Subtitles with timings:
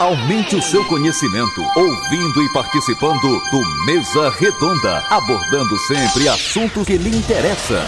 [0.00, 7.14] Aumente o seu conhecimento ouvindo e participando do Mesa Redonda, abordando sempre assuntos que lhe
[7.14, 7.84] interessam.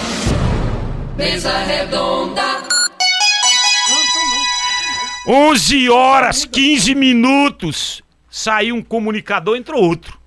[1.17, 2.69] Mesa Redonda.
[5.27, 8.03] 11 horas 15 minutos.
[8.29, 10.21] Saiu um comunicador, entrou outro.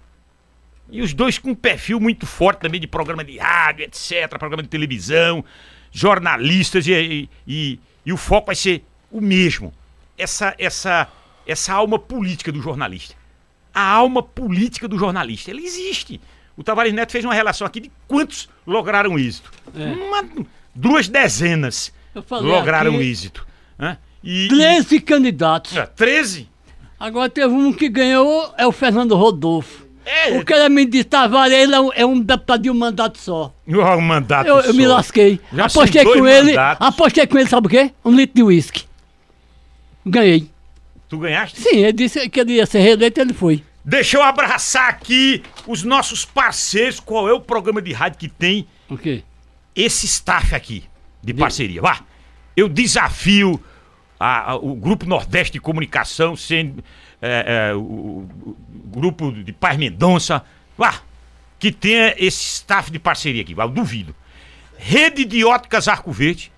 [0.89, 4.63] E os dois com um perfil muito forte também de programa de rádio, etc., programa
[4.63, 5.45] de televisão,
[5.91, 9.71] jornalistas, e, e, e o foco vai ser o mesmo.
[10.17, 11.07] Essa, essa,
[11.47, 13.15] essa alma política do jornalista.
[13.73, 15.51] A alma política do jornalista.
[15.51, 16.19] Ela existe.
[16.57, 19.51] O Tavares Neto fez uma relação aqui de quantos lograram êxito.
[19.73, 20.23] Uma-
[20.73, 21.91] duas dezenas
[22.29, 23.45] lograram aqui- êxito.
[23.77, 23.97] né?
[24.23, 25.73] E, 13 candidatos.
[25.75, 26.49] e, 13?
[26.99, 29.85] Agora teve um que ganhou, é o Fernando Rodolfo.
[30.05, 33.17] É, O cara me disse, Tavares, ele é um, é um deputado de um mandato
[33.17, 33.53] só.
[33.67, 34.93] o mandato Eu, eu me só.
[34.95, 35.39] lasquei.
[35.51, 36.87] Já apostei com ele, mandatos.
[36.87, 37.91] apostei com ele, sabe o quê?
[38.05, 38.83] Um litro de uísque.
[40.05, 40.49] Ganhei.
[41.15, 41.61] Tu ganhaste?
[41.61, 43.63] Sim, ele disse que ele ia ser reeleito, ele foi.
[43.83, 46.99] Deixa eu abraçar aqui os nossos parceiros.
[46.99, 49.23] Qual é o programa de rádio que tem O quê?
[49.75, 50.83] esse staff aqui
[51.23, 51.81] de parceria?
[51.81, 51.99] Vá!
[52.57, 53.61] Eu desafio
[54.19, 56.83] a- a- o Grupo Nordeste de Comunicação, sendo,
[57.21, 58.55] é, é, o, o- o
[58.99, 60.43] Grupo de Paz Mendonça,
[60.77, 61.01] vá!
[61.59, 64.15] Que tenha esse staff de parceria aqui, vá, eu duvido.
[64.77, 66.51] Rede de Óticas Arco Verde,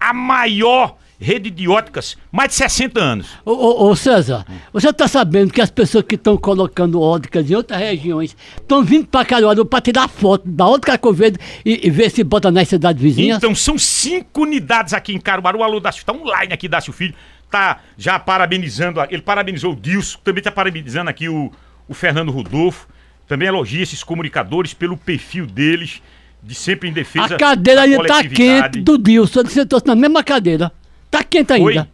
[0.00, 3.28] a maior rede de óticas, mais de 60 anos.
[3.44, 7.54] Ô, ô, ô, César, você tá sabendo que as pessoas que estão colocando óticas em
[7.54, 12.10] outras regiões estão vindo pra Caruaru pra tirar foto da ótica Covid e, e ver
[12.10, 13.38] se bota nas cidades vizinhas?
[13.38, 15.58] Então são cinco unidades aqui em Caruaru.
[15.58, 17.14] O alô Dácio tá online aqui, Dácio Filho.
[17.50, 21.50] Tá já parabenizando, ele parabenizou o Dilson, também tá parabenizando aqui o,
[21.88, 22.86] o Fernando Rodolfo.
[23.26, 26.02] Também elogia esses comunicadores pelo perfil deles,
[26.42, 29.94] de sempre em defesa A cadeira da ainda tá quente do Dilson, ele sentou na
[29.94, 30.72] mesma cadeira.
[31.10, 31.64] Tá quente ainda.
[31.64, 31.88] Oi?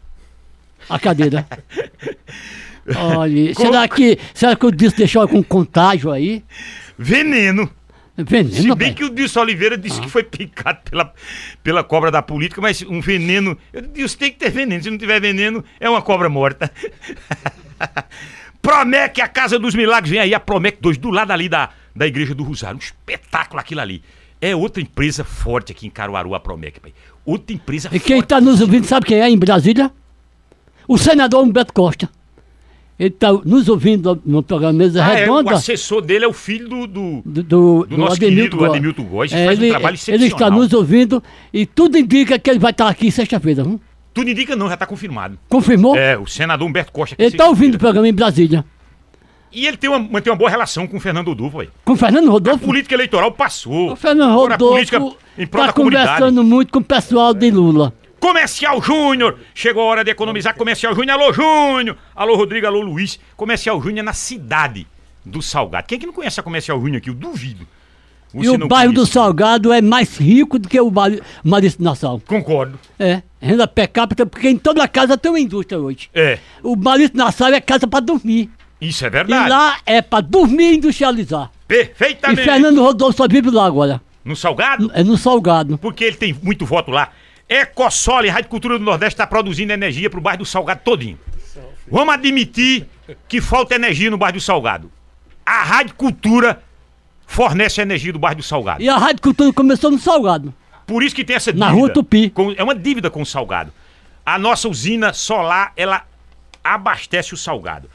[0.88, 1.46] A cadeira.
[2.96, 6.44] Olha, Como- será que, será que o Dilson deixou algum contágio aí?
[6.98, 7.70] Veneno.
[8.16, 8.94] Veneno, Se bem rapaz.
[8.94, 9.78] que o Dilson Oliveira Ah.
[9.78, 11.12] disse que foi picado pela,
[11.62, 13.58] pela cobra da política, mas um veneno.
[13.72, 14.83] Eu disse, tem que ter veneno.
[14.83, 16.70] Se não tiver veneno, é uma cobra morta.
[18.62, 22.06] Promec, a Casa dos Milagres, vem aí a Promec 2, do lado ali da, da
[22.06, 22.77] Igreja do Rosário.
[22.77, 24.02] Um espetáculo aquilo ali.
[24.40, 26.92] É outra empresa forte aqui em Caruaru, a Promec, pai.
[27.24, 29.90] Outra empresa E quem está nos ouvindo, sabe quem é em Brasília?
[30.86, 32.08] O senador Humberto Costa.
[32.98, 35.55] Ele está nos ouvindo no programa Mesa Ah, é, o Redonda.
[35.57, 36.86] assessor dele é o filho do.
[36.86, 38.70] do- do, do, do nosso querido Góes.
[38.70, 40.58] Ademilton Góes, que É, faz um ele, trabalho ele está excepcional.
[40.61, 43.64] nos ouvindo e tudo indica que ele vai estar aqui sexta-feira.
[43.67, 43.80] hum?
[44.13, 45.36] Tudo indica não, já tá confirmado.
[45.48, 45.96] Confirmou?
[45.96, 47.17] É, o senador Humberto Costa.
[47.18, 48.64] ele está ouvindo o programa em Brasília.
[49.54, 51.68] E ele tem uma, mantém uma boa relação com o Fernando Rodolfo, aí.
[51.84, 52.64] Com o Fernando A Rodolfo.
[52.64, 53.92] política eleitoral passou.
[53.92, 54.98] O Fernando a Rodolfo está
[55.72, 55.72] comunidade.
[55.74, 57.92] conversando muito com o pessoal de Lula.
[58.18, 59.38] Comercial Júnior!
[59.54, 60.56] Chegou a hora de economizar.
[60.56, 61.96] Comercial Júnior, alô Júnior!
[62.16, 63.20] Alô Rodrigo, alô Luiz.
[63.36, 64.86] Comercial Júnior é na cidade
[65.24, 65.86] do Salgado.
[65.86, 67.10] Quem é que não conhece a Comercial Júnior aqui?
[67.10, 67.66] Eu duvido.
[68.34, 69.12] E o bairro do conhece.
[69.12, 72.20] Salgado é mais rico do que o bairro Marista Nassau.
[72.26, 72.78] Concordo.
[72.98, 76.08] É, renda per capita, porque em toda casa tem uma indústria hoje.
[76.12, 78.50] É, O Marista Nassau é casa para dormir.
[78.80, 79.48] Isso é E verdade.
[79.51, 81.51] lá é para dormir e industrializar.
[81.64, 82.42] E Perfeitamente.
[82.45, 84.01] Fernando Rodolfo só vive lá agora.
[84.24, 84.90] No Salgado?
[84.95, 85.77] É no Salgado.
[85.79, 87.11] Porque ele tem muito voto lá.
[87.48, 91.18] Ecossol, Rádio Cultura do Nordeste, está produzindo energia pro bairro do Salgado todinho.
[91.90, 92.86] Vamos admitir
[93.29, 94.90] que falta energia no bairro do Salgado.
[95.45, 96.63] A Rádio Cultura
[97.27, 98.83] fornece a energia do bairro do Salgado.
[98.83, 100.55] E a Rádio Cultura começou no Salgado.
[100.86, 101.79] Por isso que tem essa Na dívida.
[101.80, 102.30] Rua Tupi.
[102.30, 103.73] com- é uma dívida com o Salgado.
[104.24, 106.02] A nossa usina solar, ela
[106.63, 107.90] abastece o Salgado.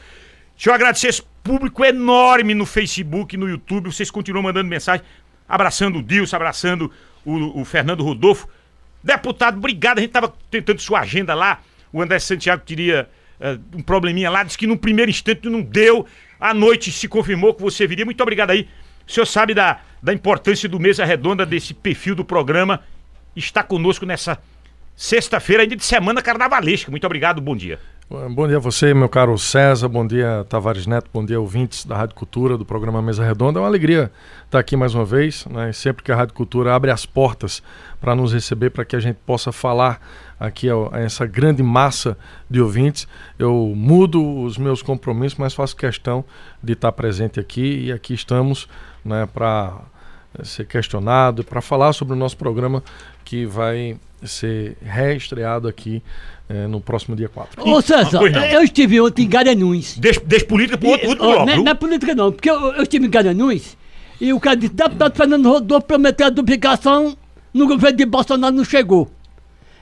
[0.59, 3.93] Deixa eu agradecer esse público enorme no Facebook, no YouTube.
[3.93, 5.05] Vocês continuam mandando mensagem,
[5.47, 6.91] abraçando o Dilson, abraçando
[7.23, 8.45] o, o Fernando Rodolfo.
[9.01, 9.99] Deputado, obrigado.
[9.99, 11.61] A gente estava tentando sua agenda lá.
[11.93, 13.09] O André Santiago queria
[13.39, 16.05] eh, um probleminha lá, disse que no primeiro instante não deu.
[16.37, 18.03] À noite se confirmou que você viria.
[18.03, 18.67] Muito obrigado aí.
[19.07, 22.83] O senhor sabe da, da importância do Mesa Redonda, desse perfil do programa.
[23.33, 24.37] Está conosco nessa
[24.93, 26.91] sexta-feira, ainda de semana carnavalesca.
[26.91, 27.79] Muito obrigado, bom dia.
[28.09, 29.87] Bom dia a você, meu caro César.
[29.87, 31.07] Bom dia, Tavares Neto.
[31.13, 33.59] Bom dia, ouvintes da Rádio Cultura, do programa Mesa Redonda.
[33.59, 34.11] É uma alegria
[34.45, 35.45] estar aqui mais uma vez.
[35.45, 35.71] Né?
[35.73, 37.61] Sempre que a Rádio Cultura abre as portas
[38.01, 40.01] para nos receber, para que a gente possa falar
[40.39, 42.17] aqui a, a essa grande massa
[42.50, 43.07] de ouvintes,
[43.38, 46.25] eu mudo os meus compromissos, mas faço questão
[46.63, 47.85] de estar presente aqui.
[47.85, 48.67] E aqui estamos
[49.05, 49.81] né, para
[50.44, 52.83] ser questionado, para falar sobre o nosso programa
[53.23, 56.03] que vai ser reestreado aqui
[56.50, 57.63] eh, no próximo dia 4.
[57.69, 58.46] Ô César, não.
[58.46, 59.98] eu estive ontem em Garanhuns.
[59.98, 61.63] Deixa, deixa política pro outro, outro bloco, não, é- viu?
[61.63, 63.78] não é política não, porque eu, eu estive em Garanhuns
[64.19, 67.16] e o cara disse, deputado Fernando Rodolfo prometeu a duplicação
[67.54, 69.10] no governo de Bolsonaro, não chegou.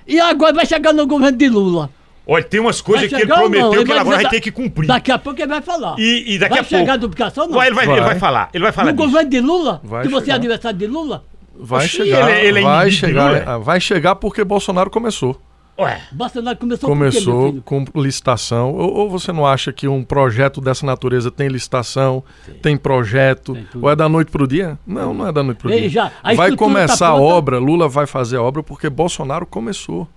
[0.07, 1.89] E agora vai chegar no governo de Lula.
[2.29, 3.49] Olha, tem umas coisas Vai que ele chegar não?
[3.49, 4.87] prometeu que ele vai agora vai ter que cumprir.
[4.87, 5.95] Daqui a pouco ele vai falar.
[5.97, 6.77] E, e daqui vai a pouco.
[6.77, 7.53] chegar a duplicação não?
[7.55, 8.03] Vai, ele, vai, ele Vai.
[8.09, 8.49] vai falar.
[8.53, 9.07] Ele vai falar no disso.
[9.07, 9.81] governo de Lula?
[9.83, 10.35] Vai que você é chegar.
[10.35, 11.23] adversário de Lula?
[11.59, 13.43] Vai Oxi, chegar, ele- ele é vai chegar, Lula?
[13.47, 15.41] ah, vai chegar porque Bolsonaro começou.
[15.79, 17.61] Ué, Bolsonaro começou quê, Começou filho?
[17.61, 18.73] com licitação.
[18.73, 22.23] Ou, ou você não acha que um projeto dessa natureza tem licitação,
[22.63, 24.79] tem, projeto, Tem ou é da noite pro dia?
[24.87, 25.89] Não, não é da noite pro Ele dia.
[25.89, 30.07] já- vai estrutura começar tá a obra, Lula vai fazer a obra porque Bolsonaro começou.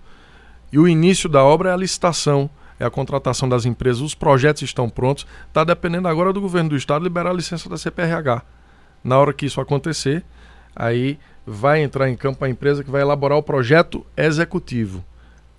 [0.72, 2.48] E o início da obra é a licitação,
[2.78, 5.26] é a contratação das empresas, os projetos estão prontos.
[5.48, 8.42] Está dependendo agora do governo do estado liberar a licença da CPRH.
[9.04, 10.24] Na hora que isso acontecer,
[10.74, 15.04] aí vai entrar em campo a empresa que vai elaborar o projeto executivo.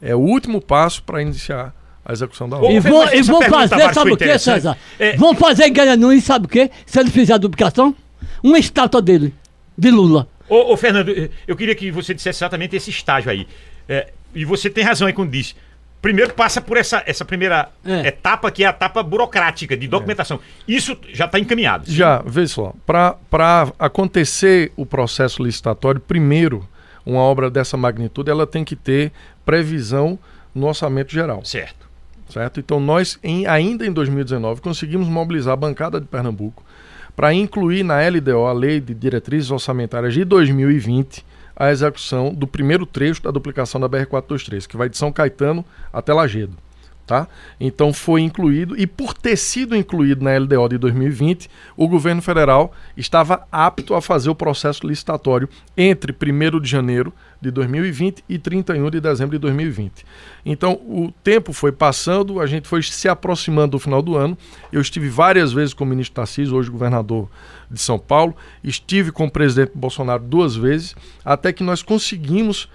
[0.01, 2.71] É o último passo para iniciar a execução da obra.
[2.71, 4.55] E vão, e vão fazer, sabe o que, interessante.
[4.55, 4.77] César?
[4.97, 6.71] É- Vão fazer em Garanhuns, sabe o que?
[6.85, 7.95] Se ele fizer a duplicação,
[8.43, 9.33] uma estátua dele,
[9.77, 10.27] de Lula.
[10.49, 11.13] Ô, ô, Fernando,
[11.47, 13.47] eu queria que você dissesse exatamente esse estágio aí.
[13.87, 15.53] É, e você tem razão aí quando disse.
[16.01, 18.07] Primeiro passa por essa, essa primeira É.
[18.07, 20.39] etapa, que é a etapa burocrática, de documentação.
[20.67, 21.83] Isso já está encaminhado.
[21.87, 26.67] Já, vê só, para acontecer o processo licitatório, primeiro,
[27.05, 29.11] uma obra dessa magnitude, ela tem que ter
[29.45, 30.17] previsão
[30.53, 31.87] no orçamento geral, Certo.
[32.29, 32.59] certo?
[32.59, 36.63] Então nós, em- ainda em 2019, conseguimos mobilizar a bancada de Pernambuco
[37.15, 41.25] para incluir na LDO, a Lei de Diretrizes Orçamentárias de 2020,
[41.55, 46.13] a execução do primeiro trecho da duplicação da BR-423, que vai de São Caetano até
[46.13, 46.53] Lagedo.
[47.11, 47.27] Tá?
[47.59, 52.71] Então foi incluído, e por ter sido incluído na LDO de 2020, o governo federal
[52.95, 57.11] estava apto a fazer o processo licitatório entre 1 de janeiro
[57.41, 60.05] de 2020 e 31 de dezembro de 2020.
[60.45, 64.37] Então o tempo foi passando, a gente foi se aproximando do final do ano.
[64.71, 67.27] Eu estive várias vezes com o ministro Tarcísio, hoje governador
[67.69, 68.33] de São Paulo,
[68.63, 72.69] estive com o presidente Bolsonaro duas vezes, até que nós conseguimos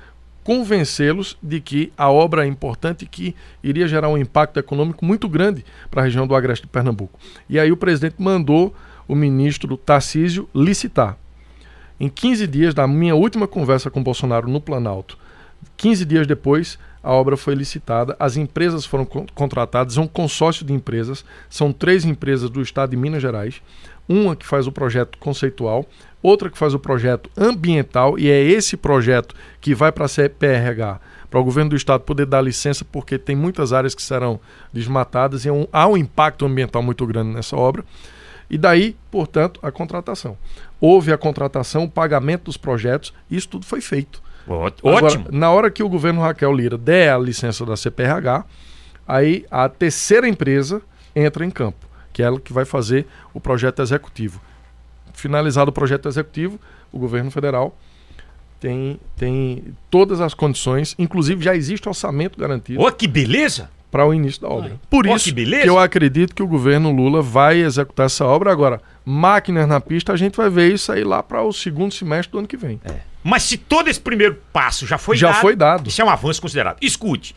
[0.46, 3.34] convencê-los de que a obra é importante e que
[3.64, 7.18] iria gerar um impacto econômico muito grande para a região do Agreste de Pernambuco.
[7.48, 8.72] E aí o presidente mandou
[9.08, 11.18] o ministro Tarcísio licitar.
[11.98, 15.18] Em 15 dias da minha última conversa com Bolsonaro no Planalto,
[15.76, 20.64] 15 dias depois, a obra foi licitada, as empresas foram con- contratadas, é um consórcio
[20.64, 23.60] de empresas, são três empresas do estado de Minas Gerais,
[24.08, 25.84] uma que faz o projeto conceitual,
[26.26, 31.00] outra que faz o projeto ambiental, e é esse projeto que vai para a CPRH,
[31.30, 34.40] para o governo do estado poder dar licença, porque tem muitas áreas que serão
[34.72, 37.84] desmatadas e é um- há um impacto ambiental muito grande nessa obra.
[38.48, 40.36] E daí, portanto, a contratação.
[40.80, 44.22] Houve a contratação, o pagamento dos projetos, isso tudo foi feito.
[44.48, 45.26] Ó- Agora, Ótimo.
[45.32, 48.44] na hora que o governo Raquel Lira der a licença da CPRH,
[49.06, 50.80] aí a terceira empresa
[51.14, 54.40] entra em campo, que é ela que vai fazer o projeto executivo.
[55.16, 56.60] Finalizado o projeto executivo,
[56.92, 57.76] o governo federal
[58.60, 63.70] tem, tem todas as condições, inclusive já existe orçamento garantido Ó, que beleza!
[63.90, 64.78] para o início da obra.
[64.90, 65.62] Por Ó, isso que beleza.
[65.62, 68.82] que eu acredito que o governo Lula vai executar essa obra agora.
[69.06, 72.38] Máquinas na pista, a gente vai ver isso aí lá para o segundo semestre do
[72.38, 72.78] ano que vem.
[73.24, 75.40] Mas se todo esse primeiro passo já foi Já dado.
[75.40, 75.88] foi dado.
[75.88, 76.78] Isso é um avanço considerável.
[76.82, 77.34] Escute.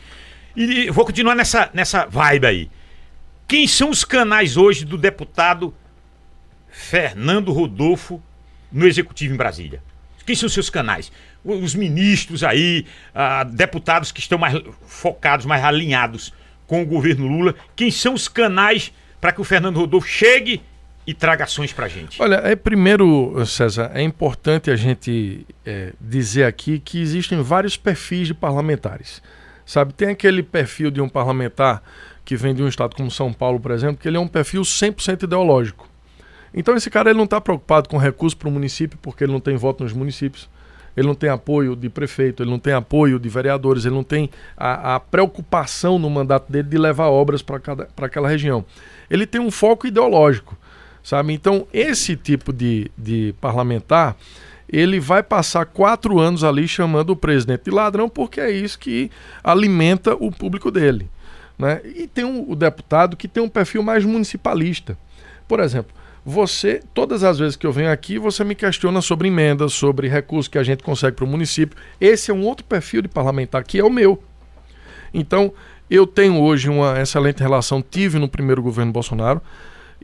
[0.54, 2.70] E vou continuar nessa, nessa vibe aí.
[3.48, 5.72] Quem são os canais hoje do deputado
[6.80, 8.22] Fernando Rodolfo
[8.72, 9.82] no Executivo em Brasília?
[10.24, 11.12] Quem são os seus canais?
[11.44, 16.32] Os ministros aí, ah, deputados que estão mais focados, mais alinhados
[16.66, 17.54] com o governo Lula.
[17.76, 20.62] Quem são os canais para que o Fernando Rodolfo chegue
[21.06, 22.20] e traga ações pra gente?
[22.22, 28.28] Olha, é primeiro, César, é importante a gente é, dizer aqui que existem vários perfis
[28.28, 29.22] de parlamentares.
[29.66, 31.82] Sabe, tem aquele perfil de um parlamentar
[32.24, 34.62] que vem de um estado como São Paulo, por exemplo, que ele é um perfil
[34.62, 35.89] 100% ideológico.
[36.52, 39.40] Então esse cara ele não está preocupado com recurso para o município, porque ele não
[39.40, 40.48] tem voto nos municípios.
[40.96, 44.28] Ele não tem apoio de prefeito, ele não tem apoio de vereadores, ele não tem
[44.56, 47.60] a, a preocupação no mandato dele de levar obras para
[48.02, 48.64] aquela região.
[49.08, 50.58] Ele tem um foco ideológico,
[51.02, 51.32] sabe?
[51.32, 54.16] Então, esse tipo de, de parlamentar,
[54.68, 59.10] ele vai passar quatro anos ali chamando o presidente de ladrão, porque é isso que
[59.42, 61.08] alimenta o público dele.
[61.58, 61.80] Né?
[61.84, 64.96] E tem um, o deputado que tem um perfil mais municipalista.
[65.46, 69.72] Por exemplo, você, todas as vezes que eu venho aqui, você me questiona sobre emendas,
[69.72, 71.76] sobre recursos que a gente consegue para o município.
[72.00, 74.22] Esse é um outro perfil de parlamentar, que é o meu.
[75.12, 75.52] Então,
[75.90, 79.40] eu tenho hoje uma excelente relação, tive no primeiro governo Bolsonaro,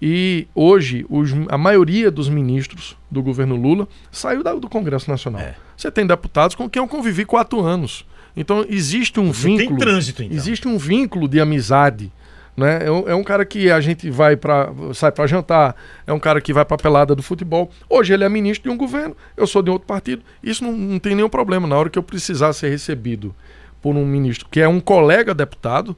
[0.00, 5.40] e hoje os, a maioria dos ministros do governo Lula saiu da- do Congresso Nacional.
[5.40, 5.54] É.
[5.76, 8.04] Você tem deputados com quem eu convivi quatro anos.
[8.36, 9.78] Então, existe um Você tem vínculo.
[9.78, 10.36] trânsito, então.
[10.36, 12.12] Existe um vínculo de amizade.
[12.56, 12.86] Né?
[12.86, 16.18] É, um, é um cara que a gente vai para sai para jantar, é um
[16.18, 17.70] cara que vai para pelada do futebol.
[17.88, 20.22] Hoje ele é ministro de um governo, eu sou de outro partido.
[20.42, 21.68] Isso não, não tem nenhum problema.
[21.68, 23.34] Na hora que eu precisar ser recebido
[23.82, 25.94] por um ministro que é um colega deputado,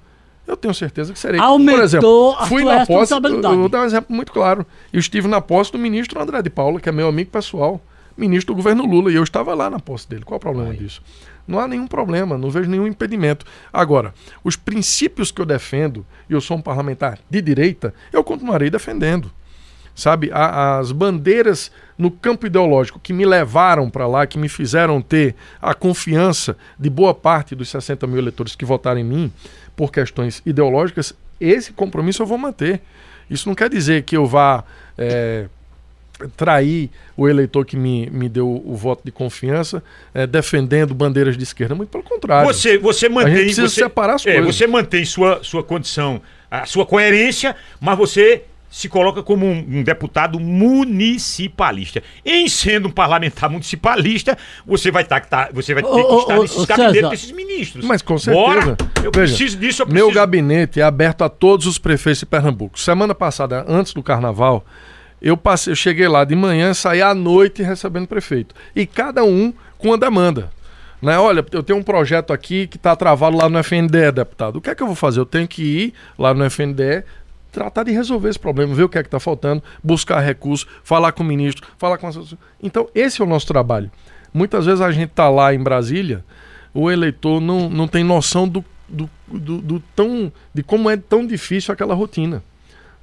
[0.48, 1.38] eu tenho certeza que serei.
[1.38, 3.20] Aumentou a sua na posse, eu
[3.56, 4.66] vou dar um exemplo muito claro.
[4.92, 7.80] Eu estive na posse do ministro André de Paula, que é meu amigo pessoal,
[8.18, 10.25] ministro do governo Lula, e eu estava lá na posse dele.
[10.25, 11.00] Qual é o problema disso?
[11.46, 13.46] Não há nenhum problema, não vejo nenhum impedimento.
[13.72, 14.12] Agora,
[14.44, 19.30] os princípios que eu defendo, e eu sou um parlamentar de direita, eu continuarei defendendo
[19.94, 20.30] sabe?
[20.32, 25.34] A- as bandeiras no campo ideológico que me levaram para lá, que me fizeram ter
[25.60, 29.32] a confiança de boa parte dos 60 mil eleitores que votaram em mim
[29.75, 32.80] por questões ideológicas, esse compromisso eu vou manter.
[33.28, 34.62] Isso não quer dizer que eu vá
[34.96, 35.48] é,
[36.37, 39.82] trair o eleitor que me, me deu o voto de confiança
[40.12, 41.75] é, defendendo bandeiras de esquerda.
[41.75, 42.46] Muito pelo contrário.
[42.46, 43.34] Você, você mantém.
[43.34, 44.56] gente precisa você, separar as é, coisas.
[44.56, 46.20] Você mantém sua, sua condição,
[46.50, 52.02] a sua coerência, mas você se coloca como um, um deputado municipalista.
[52.25, 56.38] Em sendo um parlamentar municipalista, você vai, tá, tá- você vai ter Ô, que estar
[56.38, 57.10] ô, nesses ô, gabinetes César.
[57.10, 57.84] desses ministros.
[57.84, 58.46] Mas com certeza.
[58.46, 58.76] Bora!
[59.02, 60.14] Eu Veja, preciso disso, eu Meu preciso.
[60.14, 62.78] gabinete é aberto a todos os prefeitos de Pernambuco.
[62.78, 64.64] Semana passada, antes do carnaval,
[65.20, 68.54] eu passei, eu cheguei lá de manhã, saí à noite recebendo prefeito.
[68.75, 70.50] E cada um com uma demanda.
[71.00, 71.18] Né?
[71.18, 74.56] Olha, eu tenho um projeto aqui que está travado lá no FNDE, deputado.
[74.56, 75.20] O que é que eu vou fazer?
[75.20, 77.04] Eu tenho que ir lá no FNDE,
[77.52, 81.12] tratar de resolver esse problema, ver o que é que está faltando, buscar recursos, falar
[81.12, 82.10] com o ministro, falar com a...
[82.62, 83.90] Então, esse é o nosso trabalho.
[84.32, 86.25] Muitas vezes a gente está lá em Brasília,
[86.75, 91.26] o eleitor não, não tem noção do, do, do, do tão, de como é tão
[91.26, 92.42] difícil aquela rotina.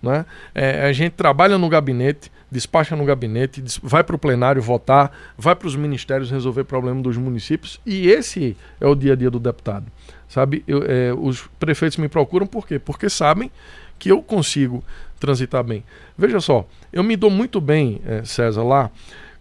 [0.05, 0.25] Né?
[0.53, 5.55] É, a gente trabalha no gabinete, despacha no gabinete, vai para o plenário votar, vai
[5.55, 9.39] para os ministérios resolver problema dos municípios e esse é o dia a dia do
[9.39, 9.87] deputado.
[10.29, 12.77] Sabe, Eu, é, os prefeitos me procuram por quê?
[12.77, 13.51] Porque sabem
[13.97, 14.83] que eu consigo
[15.19, 15.83] transitar bem.
[16.17, 18.91] Veja só, eu me dou muito bem, eh, César, lá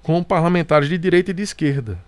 [0.02, 1.98] com parlamentares de direita e de esquerda.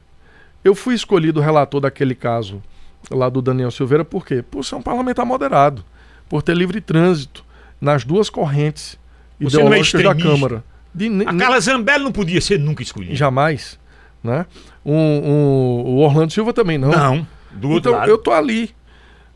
[0.62, 2.62] Eu fui escolhido relator daquele caso
[3.10, 4.42] lá do Daniel Silveira por quê?
[4.42, 5.84] Por ser um parlamentar moderado,
[6.28, 7.45] por ter livre trânsito
[7.80, 8.99] nas duas correntes
[9.40, 10.30] Você é ideológicas da extremista?
[10.47, 10.64] Câmara.
[10.95, 13.14] De, A Carla Zambelli não podia ser nunca escolhida.
[13.14, 13.78] Jamais.
[14.25, 14.47] Né?
[14.85, 16.90] Um, um- o Orlando Silva também não.
[16.90, 18.11] Não, do outro Então lado.
[18.11, 18.75] eu tô ali.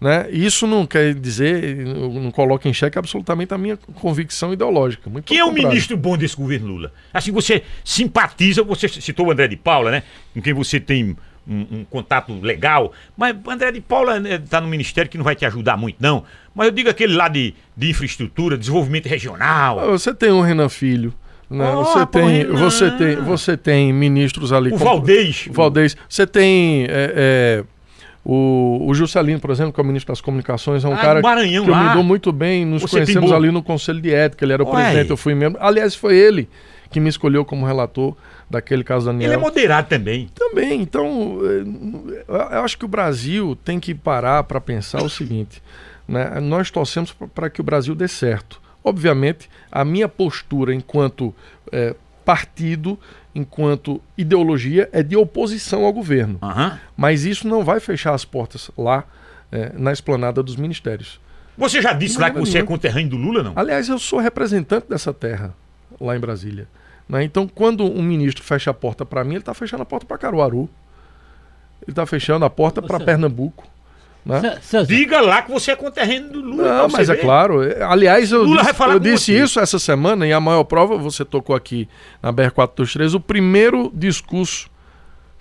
[0.01, 0.31] Né?
[0.31, 5.11] Isso não quer dizer, não coloca em xeque absolutamente a minha convicção ideológica.
[5.11, 6.91] Muito Quem é o ministro bom desse governo Lula?
[7.13, 10.03] Assim, você simpatiza, você citou o André de Paula, né?
[10.33, 11.15] Com quem você tem
[11.47, 12.93] um, um contato legal.
[13.15, 16.25] Mas o André de Paula está no ministério que não vai te ajudar muito, não.
[16.55, 19.79] Mas eu digo aquele lá de, de infraestrutura, desenvolvimento regional.
[19.81, 21.13] Ah, Você tem o Renan Filho.
[21.49, 21.69] Né?
[21.75, 22.57] Oh, você, tem, Renan.
[22.59, 24.69] você, tem, você tem ministros ali.
[24.69, 25.47] O como- Valdez.
[25.49, 25.97] O Valdez.
[26.09, 27.65] Você tem é, é,
[28.25, 31.21] o, o Juscelino, por exemplo, que é o ministro das Comunicações, é um Ah, cara
[31.21, 31.89] Maranhão que eu lá.
[31.89, 32.65] me dou muito bem.
[32.65, 34.45] Nos Você conhecemos ali no Conselho de Ética.
[34.45, 34.83] Ele era o Ué.
[34.83, 35.59] presidente, eu fui membro.
[35.63, 36.49] Aliás, foi ele
[36.91, 38.17] que me escolheu como relator
[38.49, 39.29] daquele caso Daniel.
[39.31, 40.29] Ele é moderado também.
[40.35, 45.09] Também, então, eh, eu eu acho que o Brasil tem que parar para pensar o
[45.09, 45.63] seguinte:
[46.11, 46.41] né?
[46.41, 48.61] nós torcemos para que o Brasil dê certo.
[48.83, 51.35] Obviamente, a minha postura enquanto
[51.71, 52.99] eh, partido,
[53.35, 56.39] enquanto ideologia, é de oposição ao governo.
[56.43, 56.79] Aham.
[56.97, 59.05] Mas isso não vai fechar as portas lá
[59.53, 61.21] eh, na esplanada dos ministérios.
[61.59, 62.67] Você já disse Não, lá que não, você é não.
[62.67, 63.53] conterrâneo do Lula, não?
[63.55, 65.55] Aliás, eu sou representante dessa terra
[66.01, 66.67] lá em Brasília.
[67.07, 67.23] né?
[67.23, 70.17] Então, quando um ministro fecha a porta para mim, ele está fechando a porta para
[70.17, 70.71] Caruaru.
[71.83, 73.67] Ele está fechando a porta para Pernambuco.
[74.25, 74.41] Né?
[74.41, 76.79] Cé- César, Diga lá que você é conterrâneo do Lula.
[76.83, 77.21] Não, mas é ver.
[77.23, 77.63] claro.
[77.63, 81.25] é- Aliás, eu Lula disse, eu disse isso essa semana e a maior prova, você
[81.25, 81.89] tocou aqui
[82.23, 84.69] na BR-423, o primeiro discurso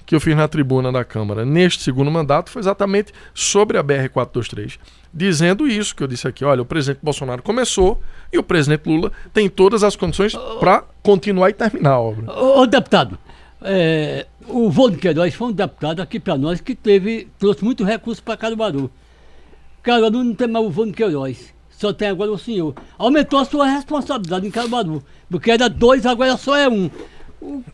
[0.05, 4.79] que eu fiz na tribuna da Câmara neste segundo mandato foi exatamente sobre a BR-423.
[5.13, 8.00] Dizendo isso que eu disse aqui, olha, o presidente Bolsonaro começou
[8.33, 12.31] e o presidente Lula tem todas as condições para continuar e terminar a obra.
[12.31, 13.19] Ô, ô, deputado,
[13.62, 17.84] é, o Vô de Queiroz foi um deputado aqui para nós que teve, trouxe muito
[17.84, 18.91] recurso para Caruaru.
[19.84, 22.75] Caruaru não tem mais o Vô de Queiroz, só tem agora o senhor.
[22.98, 26.89] Aumentou a sua responsabilidade em Caruaru, porque era dois, agora só é um.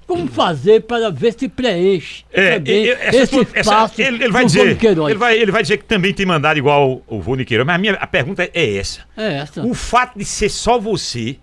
[0.06, 4.24] Como fazer para ver se preenche É, também e- essa esse sua- essa- espaço ele,
[4.24, 5.10] ele vai dizer, Queiroz?
[5.10, 7.78] ele vai, ele vai dizer que também tem mandado igual o, Vô Niqueiro, mas a
[7.80, 9.02] minha a pergunta é essa.
[9.18, 9.66] É essa.
[9.66, 11.38] O fato de ser só você,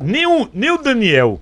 [0.00, 1.38] nem o, nem o Daniel,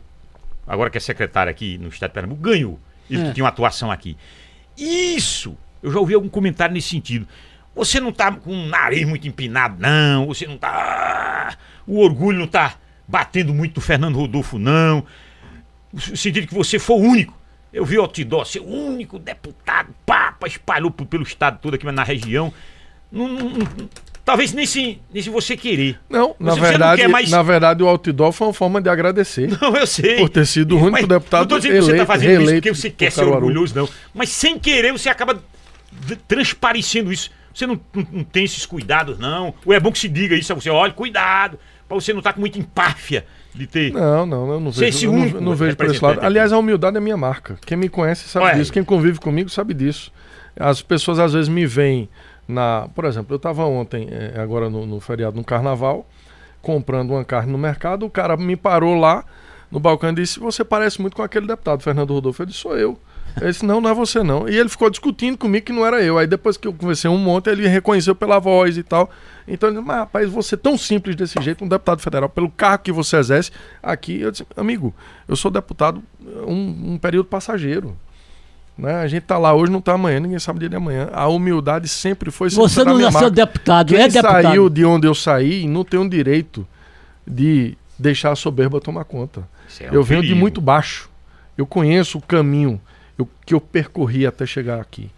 [0.67, 2.81] agora que é secretário aqui no estado de Pernambuco, ganhou.
[3.11, 3.27] Ele É.
[3.29, 4.17] que tinha uma atuação aqui.
[4.77, 7.27] Isso, eu já ouvi algum comentário nesse sentido.
[7.75, 10.27] Você não tá com o nariz muito empinado, não.
[10.27, 11.57] Você não tá.
[11.87, 15.05] O orgulho não tá batendo muito no Fernando Rodolfo, não.
[15.93, 17.37] No sentido que você foi o único.
[17.73, 21.95] Eu vi o Outdoor ser o único deputado, papa, espalhou pelo estado todo aqui, mas
[21.95, 22.53] na região.
[23.13, 23.89] Não- não- não-
[24.27, 25.99] talvez nem se, nem se você querer.
[26.11, 28.91] Não, na Você- não verdade, quer mais- na verdade, o outdoor foi uma forma de
[28.91, 29.49] agradecer.
[29.59, 30.17] Não, eu sei.
[30.17, 32.43] Por ter sido o único Mas deputado Não tô dizendo que você eleito- tá fazendo
[32.43, 33.89] isso porque você quer ser orgulhoso, não.
[34.13, 35.41] Mas sem querer você acaba
[36.29, 37.31] transparecendo isso.
[37.55, 39.55] Você não, não, não tem esses cuidados, não?
[39.65, 42.35] Ou é bom que se diga isso a você, olha, cuidado, pra você não estar
[42.35, 43.93] com muita empáfia de ter.
[43.93, 46.21] Não, não, eu não é vejo, esse eu não- único não, vejo por esse lado.
[46.23, 47.59] Aliás, a humildade é minha marca.
[47.65, 48.57] Quem me conhece sabe aí.
[48.59, 48.73] disso.
[48.73, 50.13] Quem convive comigo sabe disso.
[50.59, 52.09] As pessoas às vezes me veem
[52.47, 52.89] na.
[52.95, 56.07] Por exemplo, eu estava ontem, eh, agora no, no feriado, no carnaval,
[56.63, 58.07] comprando uma carne no mercado.
[58.07, 59.25] O cara me parou lá
[59.71, 62.43] no balcão e disse: Você parece muito com aquele deputado, Fernando Rodolfo.
[62.43, 62.99] Eu disse: Sou eu.
[63.41, 64.49] Eu disse: Não, não é você não.
[64.49, 66.19] E ele ficou discutindo comigo que não era eu.
[66.19, 69.11] Aí depois que eu conversei um monte, ele reconheceu pela voz e tal.
[69.47, 72.51] Então ele disse: Mas rapaz, você é tão simples desse jeito, um deputado federal, pelo
[72.51, 73.51] cargo que você exerce
[73.83, 74.21] aqui.
[74.21, 74.95] Eu disse: Amigo,
[75.29, 76.03] eu sou deputado
[76.47, 77.97] um, um período passageiro.
[78.77, 78.95] Né?
[78.97, 81.09] A gente tá lá hoje, não tá amanhã, ninguém sabe o dia de amanhã.
[81.13, 83.31] A humildade sempre foi sempre Você não nasceu marca.
[83.31, 84.43] deputado, Quem é deputado.
[84.43, 86.67] saiu de onde eu saí não tem o direito
[87.27, 89.49] de deixar a soberba tomar conta.
[89.81, 90.41] É um eu venho de perigo.
[90.41, 91.09] muito baixo.
[91.57, 92.79] Eu conheço o caminho
[93.19, 95.11] eu- que eu percorri até chegar aqui.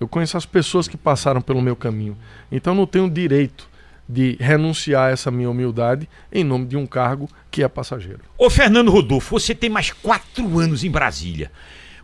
[0.00, 2.16] Eu conheço as pessoas que passaram pelo meu caminho.
[2.50, 3.68] Então não tenho direito
[4.08, 8.20] de renunciar a essa minha humildade em nome de um cargo que é passageiro.
[8.38, 11.52] Ô Fernando Rodolfo, você tem mais quatro anos em Brasília.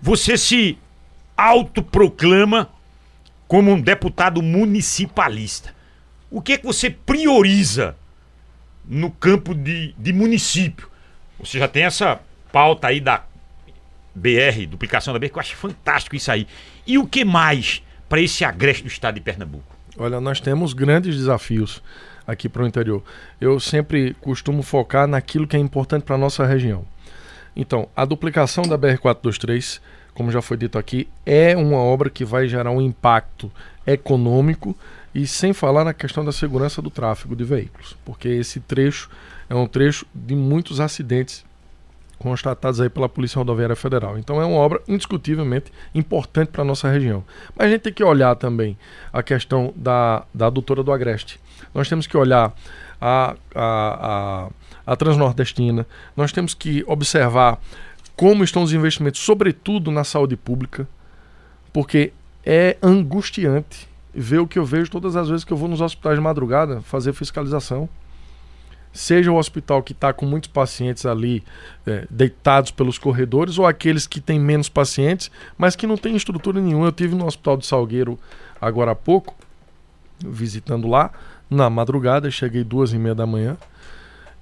[0.01, 0.79] Você se
[1.39, 2.69] autoproclama
[3.47, 5.73] como um deputado municipalista.
[6.31, 7.97] O que é que você prioriza
[8.85, 10.91] no campo de, de município?
[11.39, 12.21] Você já tem essa
[12.53, 13.25] pauta aí da
[14.15, 16.47] BR, duplicação da BR, que eu acho fantástico isso aí.
[16.85, 19.77] E o que mais para esse agreste do estado de Pernambuco?
[19.97, 21.83] Olha, nós temos grandes desafios
[22.27, 23.03] aqui para o interior.
[23.41, 26.85] Eu sempre costumo focar naquilo que é importante para a nossa região.
[27.57, 29.81] Então, a duplicação da BR-423,
[30.19, 33.53] como já foi dito aqui, é uma obra que vai gerar um impacto
[33.87, 34.77] econômico
[35.15, 39.09] e sem falar na questão da segurança do tráfego de veículos, porque esse trecho
[39.49, 41.45] é um trecho de muitos acidentes
[42.19, 44.19] constatados aí pela Polícia Rodoviária Federal.
[44.19, 47.23] Então é uma obra indiscutivelmente importante para a nossa região.
[47.57, 48.77] Mas a gente tem que olhar também
[49.13, 51.39] a questão da, da adutora do Agreste.
[51.73, 52.53] Nós temos que olhar
[53.01, 54.49] a, a, a,
[54.85, 57.61] a Transnordestina, nós temos que observar
[58.19, 60.89] como estão os investimentos, sobretudo na saúde pública,
[61.73, 62.13] porque
[62.45, 66.17] é angustiante ver o que eu vejo todas as vezes que eu vou nos hospitais
[66.17, 67.89] de madrugada fazer fiscalização
[68.93, 71.45] seja o hospital que está com muitos pacientes ali
[71.87, 76.61] é, deitados pelos corredores ou aqueles que têm menos pacientes, mas que não tem estrutura
[76.61, 76.87] nenhuma.
[76.87, 78.19] Eu tive no hospital de Salgueiro
[78.61, 79.37] agora há pouco,
[80.19, 81.13] visitando lá,
[81.49, 83.57] na madrugada, cheguei duas e meia da manhã,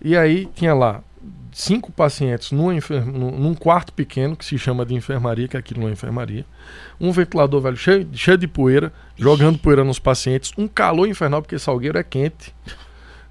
[0.01, 1.03] e aí tinha lá
[1.59, 5.89] cinco pacientes numa enfer- num quarto pequeno que se chama de enfermaria, que aquilo não
[5.89, 6.45] é enfermaria,
[7.01, 11.59] um ventilador velho cheio, cheio de poeira, jogando poeira nos pacientes, um calor infernal porque
[11.59, 12.55] Salgueiro é quente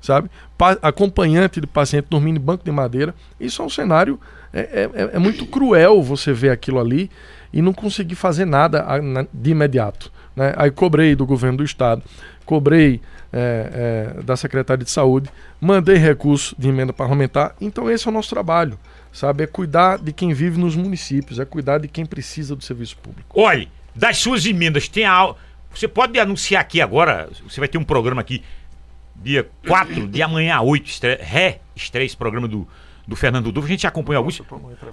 [0.01, 0.29] sabe?
[0.57, 3.13] Pa- acompanhante de paciente dormindo em banco de madeira.
[3.39, 4.19] Isso é um cenário
[4.53, 7.09] é, é- é muito cruel você ver aquilo ali
[7.53, 8.85] e não conseguir fazer nada
[9.33, 10.11] de imediato.
[10.35, 10.53] Né?
[10.57, 12.03] Aí cobrei do governo do estado,
[12.45, 17.55] cobrei é, é, da Secretaria de Saúde, mandei recurso de emenda parlamentar.
[17.59, 18.77] Então esse é o nosso trabalho,
[19.11, 19.43] sabe?
[19.43, 23.39] É cuidar de quem vive nos municípios, é cuidar de quem precisa do serviço público.
[23.39, 25.33] Olhe, das suas emendas, tem a.
[25.73, 28.41] Você pode anunciar aqui agora, você vai ter um programa aqui,
[29.15, 31.17] dia 4 de amanhã a 8, estre...
[31.21, 32.67] ré-estreia esse programa do,
[33.07, 33.67] do Fernando Dufo.
[33.67, 34.41] A gente já acompanha alguns.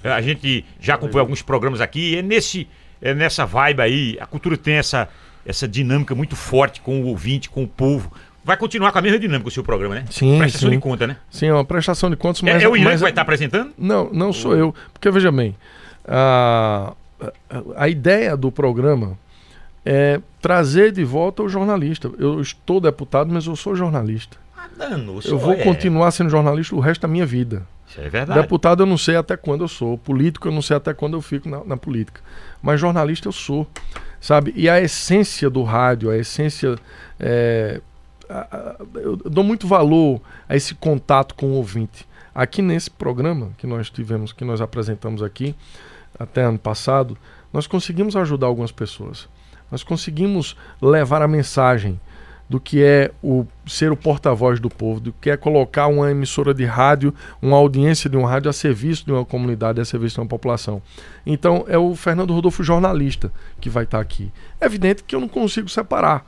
[0.05, 2.17] A gente já acompanha alguns programas aqui.
[2.17, 2.69] É, nesse,
[3.01, 4.19] é nessa vibe aí.
[4.21, 5.09] A cultura tem essa,
[5.45, 8.13] essa dinâmica muito forte com o ouvinte, com o povo.
[8.45, 10.05] Vai continuar com a mesma dinâmica o seu programa, né?
[10.11, 10.77] Sim, Prestação sim.
[10.77, 11.17] de conta, né?
[11.31, 13.23] Sim, é uma prestação de contas, É, mas é o Irã mas que vai estar
[13.23, 13.73] apresentando?
[13.79, 14.75] Não, não sou eu.
[14.93, 15.55] Porque veja bem,
[16.07, 16.93] a,
[17.77, 19.17] a, ideia do programa
[19.85, 22.11] é trazer de volta o jornalista.
[22.19, 24.37] Eu estou deputado, mas eu sou jornalista.
[24.57, 27.63] Ah, dano, Eu vou continuar sendo jornalista o resto da minha vida.
[27.89, 28.41] Isso é verdade.
[28.41, 29.99] Deputado eu não sei até quando eu sou.
[29.99, 32.21] Político eu não sei até quando eu fico na, na política.
[32.61, 33.69] Mas jornalista eu sou.
[34.23, 34.53] Sabe?
[34.57, 36.79] E a essência do rádio, a essência.
[37.21, 37.81] é,
[38.29, 42.07] a- a- eu dou muito valor a esse contato com o ouvinte.
[42.35, 45.55] Aqui nesse programa que nós tivemos, que nós apresentamos aqui,
[46.19, 47.19] até ano passado,
[47.53, 49.29] nós conseguimos ajudar algumas pessoas.
[49.71, 52.01] Nós conseguimos levar a mensagem
[52.49, 56.53] do que é o ser o porta-voz do povo, do que é colocar uma emissora
[56.53, 60.21] de rádio, uma audiência de um rádio a serviço de uma comunidade, a serviço de
[60.21, 60.83] uma população.
[61.25, 64.31] Então é o Fernando Rodolfo jornalista que vai estar aqui.
[64.61, 66.27] É evidente que eu não consigo separar.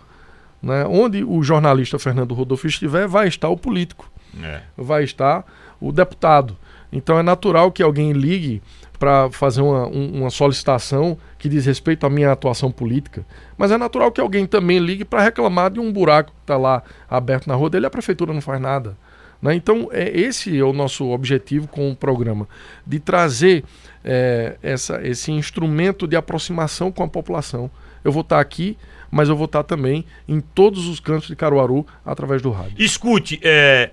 [0.62, 0.87] Né?
[0.87, 4.11] Onde o jornalista Fernando Rodolfo estiver, vai estar o político
[4.42, 4.62] É.
[4.77, 5.44] vai estar
[5.79, 6.57] o deputado.
[6.94, 8.62] Então é natural que alguém ligue
[8.98, 13.26] para fazer uma, um- uma solicitação que diz respeito à minha atuação política.
[13.59, 16.83] Mas é natural que alguém também ligue para reclamar de um buraco que está lá
[17.11, 18.96] aberto na rua dele e a prefeitura não faz nada.
[19.42, 19.54] né?
[19.54, 22.48] Então, é, esse é o nosso objetivo com o programa,
[22.87, 23.64] de trazer
[24.04, 27.68] é, essa, esse instrumento de aproximação com a população.
[28.04, 28.78] eu vou estar aqui,
[29.11, 32.76] mas eu vou estar também em todos os cantos de Caruaru através do rádio.
[32.78, 33.90] Escute, é,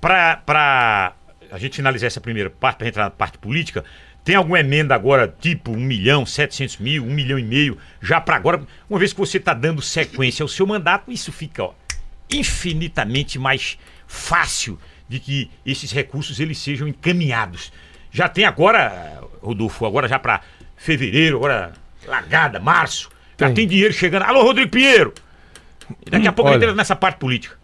[0.00, 1.12] para
[1.50, 3.84] a gente finalizar essa primeira parte, para entrar na parte política,
[4.24, 8.36] tem alguma emenda agora, tipo 1 milhão, 700 mil, 1 milhão e meio, já para
[8.36, 8.62] agora?
[8.88, 11.74] Uma vez que você está dando sequência ao seu mandato, isso fica ó,
[12.30, 17.72] infinitamente mais fácil de que esses recursos eles sejam encaminhados.
[18.10, 20.42] Já tem agora, Rodolfo, agora já para
[20.76, 21.72] fevereiro, agora
[22.06, 23.54] largada, março, já Tem.
[23.54, 24.22] tem dinheiro chegando.
[24.22, 25.14] Alô, Rodrigo Pinheiro!
[26.10, 26.70] Daqui a pouco a gente Olha.
[26.70, 27.57] entra nessa parte política.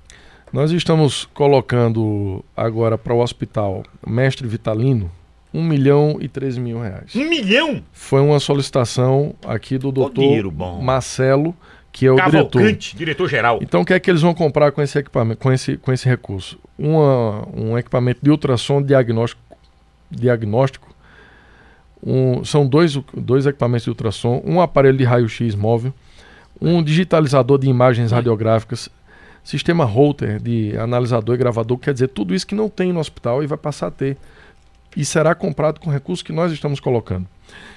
[0.54, 5.10] Nós estamos colocando agora para o hospital Mestre Vitalino
[5.52, 7.12] 1 milhão e 13 mil reais.
[7.16, 7.82] Um milhão?
[7.92, 10.22] Foi uma solicitação aqui do doutor.
[10.80, 11.56] Marcelo,
[11.90, 12.30] que é o diretor.
[12.60, 13.58] Cavalcante, diretor-geral.
[13.62, 16.08] Então o que é que eles vão comprar com esse equipamento, com esse, com esse
[16.08, 16.56] recurso?
[16.78, 19.42] Uma- um equipamento de ultrassom diagnóstico,
[20.08, 20.94] diagnóstico
[22.00, 25.92] um- são dois, dois equipamentos de ultrassom, um aparelho de raio-x móvel,
[26.60, 28.88] um digitalizador de imagens radiográficas,
[29.44, 33.42] sistema Holter de analisador e gravador, quer dizer, tudo isso que não tem no hospital
[33.44, 34.16] e vai passar a ter.
[34.96, 37.26] E será comprado com recursos que nós estamos colocando.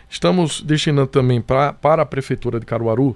[0.09, 3.15] Estamos destinando também pra, para a Prefeitura de Caruaru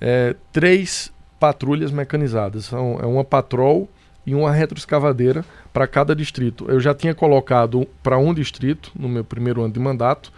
[0.00, 2.66] é, três patrulhas mecanizadas.
[2.66, 3.88] São, é uma patrol
[4.26, 6.66] e uma retroescavadeira para cada distrito.
[6.68, 10.32] Eu já tinha colocado para um distrito no meu primeiro ano de mandato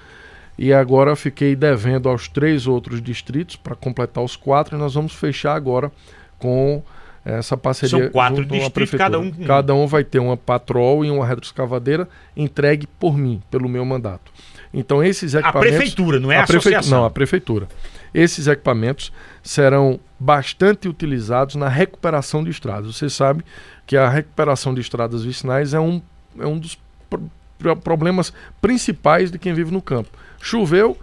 [0.59, 5.14] e agora fiquei devendo aos três outros distritos para completar os quatro e nós vamos
[5.14, 5.90] fechar agora
[6.38, 6.83] com
[7.24, 8.05] essa parceria.
[8.05, 9.31] São quatro distritos, cada um.
[9.31, 14.33] Cada um vai ter uma patrol e uma retroescavadeira entregue por mim, pelo meu mandato.
[14.72, 15.77] Então esses A equipamentos...
[15.77, 16.98] prefeitura, não é a, prefe- associação.
[16.98, 17.68] Não, a prefeitura.
[18.14, 22.96] Esses equipamentos serão bastante utilizados na recuperação de estradas.
[22.96, 23.44] Você sabe
[23.87, 26.01] que a recuperação de estradas vicinais é um,
[26.38, 30.11] é um dos pro- pro- problemas principais de quem vive no campo.
[30.40, 30.96] Choveu,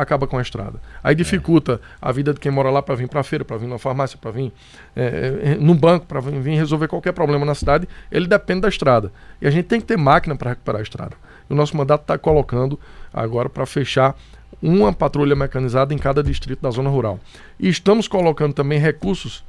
[0.00, 0.80] acaba com a estrada.
[1.02, 3.66] Aí dificulta a vida de quem mora lá para vir para a feira, para vir
[3.66, 4.52] na farmácia, para vir
[4.94, 7.88] é, é, num banco, para vir, resolver qualquer problema na cidade.
[8.10, 9.12] Ele depende da estrada.
[9.40, 11.16] E a gente tem que ter máquina para recuperar a estrada.
[11.48, 12.78] E o nosso mandato está colocando
[13.12, 14.16] agora para fechar
[14.62, 17.18] uma patrulha mecanizada em cada distrito da zona rural.
[17.58, 19.44] E estamos colocando também recursos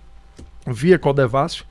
[0.67, 1.63] via Codevasf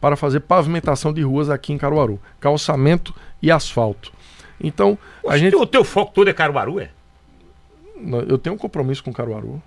[0.00, 4.12] para fazer pavimentação de ruas aqui em Caruaru, calçamento e asfalto.
[4.60, 6.90] Então, a gente, O teu foco todo é Caruaru, é?
[8.28, 9.62] Eu tenho um compromisso com Caruaru,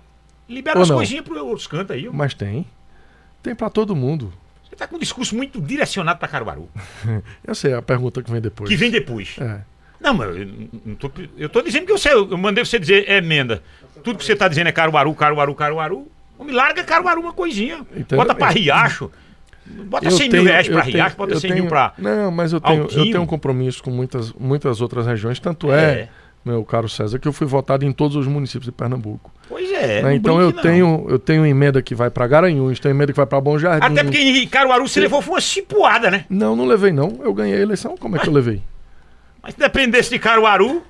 [0.48, 0.96] Libera Ou as não?
[0.96, 2.06] coisinhas para outros cantos aí.
[2.08, 2.12] ó.
[2.12, 2.66] mas tem.
[3.42, 4.32] Tem para todo mundo.
[4.68, 6.68] Você tá com um discurso muito direcionado para Caruaru.
[7.46, 8.68] Eu sei a pergunta que vem depois.
[8.68, 9.36] Que vem depois.
[9.40, 9.60] É.
[9.98, 10.46] Não, mas eu,
[10.84, 13.62] não tô, eu tô dizendo que você, eu mandei você dizer é emenda.
[14.04, 16.06] Tudo que você tá dizendo é Caruaru, Caruaru, Caruaru.
[16.38, 17.78] Me larga Caruaru uma coisinha.
[17.96, 18.62] Entendo bota bem.
[18.62, 19.10] Riacho.
[19.66, 21.68] Bota Eu 100 mil tenho- reais pra eu tenho- Riacho, bota eu 100 mil tenho-
[21.70, 21.94] pra.
[21.98, 25.40] Não, mas eu tenho, eu tenho um compromisso com muitas, muitas outras regiões.
[25.40, 26.08] Tanto é, É.
[26.46, 29.32] meu caro César, que eu fui votado em todos os municípios de Pernambuco.
[29.48, 30.02] Pois é.
[30.02, 30.14] né?
[30.14, 30.62] Então eu não.
[30.62, 33.84] tenho, eu tenho emenda que vai para Garanhuns, tenho emenda que vai para Bom Jardim.
[33.84, 36.24] Até porque em Caruaru você levou foi uma chipuada, né?
[36.30, 37.18] Não, não levei não.
[37.22, 37.96] Eu ganhei a eleição.
[37.96, 38.62] Como é que eu levei?
[39.42, 40.82] Mas se dependesse de Caruaru,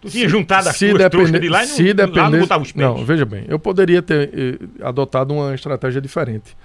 [0.00, 2.40] tu tinha juntado as se tuas depender, de lá e não, se lá não dependesse,
[2.40, 2.86] botava os pés.
[2.86, 6.56] não, veja bem, eu poderia ter eh, adotado uma estratégia diferente.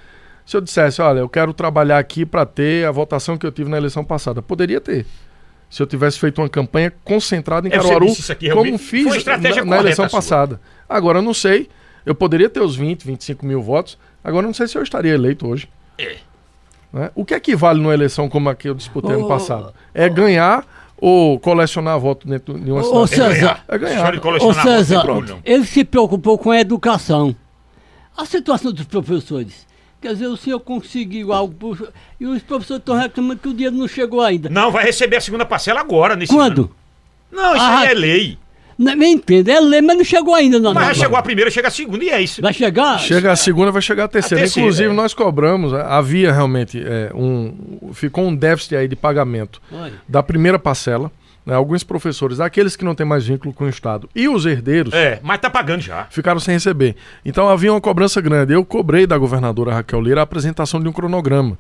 [0.46, 3.70] Se eu dissesse, olha, eu quero trabalhar aqui para ter a votação que eu tive
[3.70, 5.06] na eleição passada, poderia ter.
[5.69, 9.77] Se eu tivesse feito uma campanha concentrada em É, Caruaru, aqui, como fiz na, na
[9.77, 10.60] eleição passada.
[10.88, 11.69] Agora eu não sei,
[12.05, 15.13] eu poderia ter os 20, 25 mil votos, agora eu não sei se eu estaria
[15.13, 15.69] eleito hoje.
[15.97, 16.17] É.
[16.91, 17.12] Né?
[17.13, 19.73] O que equivale numa eleição como a que eu disputei ano Ô, passado?
[19.93, 20.65] É ganhar
[20.97, 23.36] ou colecionar voto dentro de uma Ô, ô, cidade?
[23.36, 23.63] César.
[23.67, 24.15] É ganhar.
[24.17, 25.39] Ô votos, César, problema.
[25.45, 27.36] ele se preocupou com a educação.
[28.17, 29.68] A situação dos professores.
[30.01, 33.75] Quer dizer, o senhor conseguiu algo pro- e os professores estão reclamando que o dinheiro
[33.75, 34.47] não chegou ainda.
[34.49, 36.59] Não, vai receber a segunda parcela agora, nesse Quando?
[36.62, 36.71] ano.
[37.31, 38.38] Não, isso Ah, aí é lei.
[38.77, 40.57] Não, me entendo, é lei, mas não chegou ainda.
[40.57, 42.41] Não, Mas não, já chegou a primeira, chega a segunda e é isso.
[42.41, 42.97] Vai chegar?
[42.99, 44.41] Chega a segunda, vai chegar a terceira.
[44.41, 44.93] A terceira, Inclusive, é.
[44.93, 47.91] nós cobramos, é, havia realmente é, um.
[47.93, 49.93] Ficou um déficit aí de pagamento Olha.
[50.07, 51.12] da primeira parcela.
[51.49, 54.93] Né, alguns professores, aqueles que não têm mais vínculo com o Estado e os herdeiros,
[54.93, 56.05] É, mas tá pagando já.
[56.09, 56.95] ficaram sem receber.
[57.25, 58.53] Então havia uma cobrança grande.
[58.53, 61.57] Eu cobrei da governadora Raquel Lira a apresentação de um cronograma.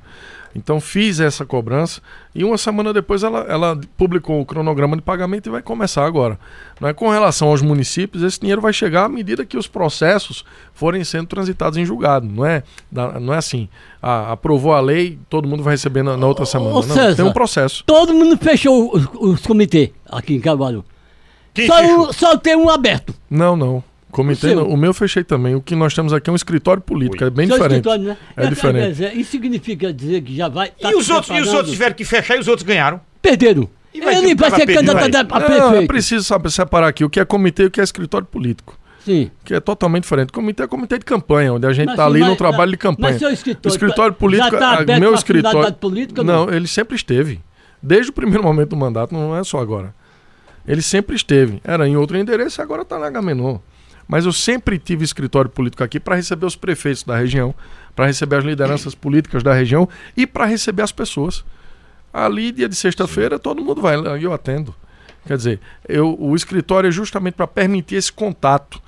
[0.55, 2.01] Então fiz essa cobrança
[2.33, 6.39] e uma semana depois ela, ela publicou o cronograma de pagamento e vai começar agora.
[6.81, 6.93] Não é?
[6.93, 11.27] Com relação aos municípios, esse dinheiro vai chegar à medida que os processos forem sendo
[11.27, 12.25] transitados em julgado.
[12.27, 13.69] Não é, não é assim.
[14.01, 16.71] Ah, aprovou a lei, todo mundo vai receber na, na outra semana.
[16.71, 17.83] ô, não, César, tem um processo.
[17.85, 20.83] Todo mundo fechou os, os comitês aqui em.
[21.53, 23.13] Quem Só, um- só tem um aberto.
[23.29, 23.83] Não, não.
[24.11, 24.67] Comitê, O seu?
[24.67, 25.53] o meu eu fechei também.
[25.55, 27.27] O que nós temos aqui é um escritório político, Oi.
[27.27, 27.75] é bem Só diferente.
[27.77, 28.17] escritório, né?
[28.35, 28.83] É diferente.
[28.83, 30.69] quer dizer, Isso significa dizer que já vai.
[30.69, 32.99] tá E os outros, e os outros tiveram que fechar e os outros ganharam.
[33.21, 33.69] Perderam.
[33.93, 35.43] E vai Ele que vai ser perder, candidato vai.
[35.43, 35.87] a Não, é prefeito.
[35.87, 38.77] preciso saber separar aqui o que é comitê e o que é escritório político.
[39.05, 39.31] Sim.
[39.45, 40.31] que é totalmente diferente.
[40.31, 42.77] Comitê é comitê de campanha, onde a gente Mas está ali no mas- trabalho de
[42.77, 43.17] mas campanha.
[43.17, 45.73] seu escritório o escritório tá- político, já tá a- meu escritório.
[45.73, 46.53] política não, não?
[46.53, 47.39] ele sempre esteve.
[47.81, 49.95] Desde o primeiro momento do mandato, não é só agora.
[50.67, 51.59] Ele sempre esteve.
[51.63, 53.57] Era em outro endereço e agora está na Agamenon.
[54.09, 57.53] Mas eu sempre tive escritório político aqui para receber os prefeitos da região,
[57.95, 61.45] para receber as lideranças políticas da região e para receber as pessoas.
[62.11, 64.73] Ali, dia de sexta-feira, todo mundo vai lá e eu atendo.
[65.27, 68.81] Quer dizer, eu, o escritório é justamente para permitir esse contato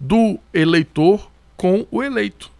[0.00, 2.50] do eleitor com o eleito.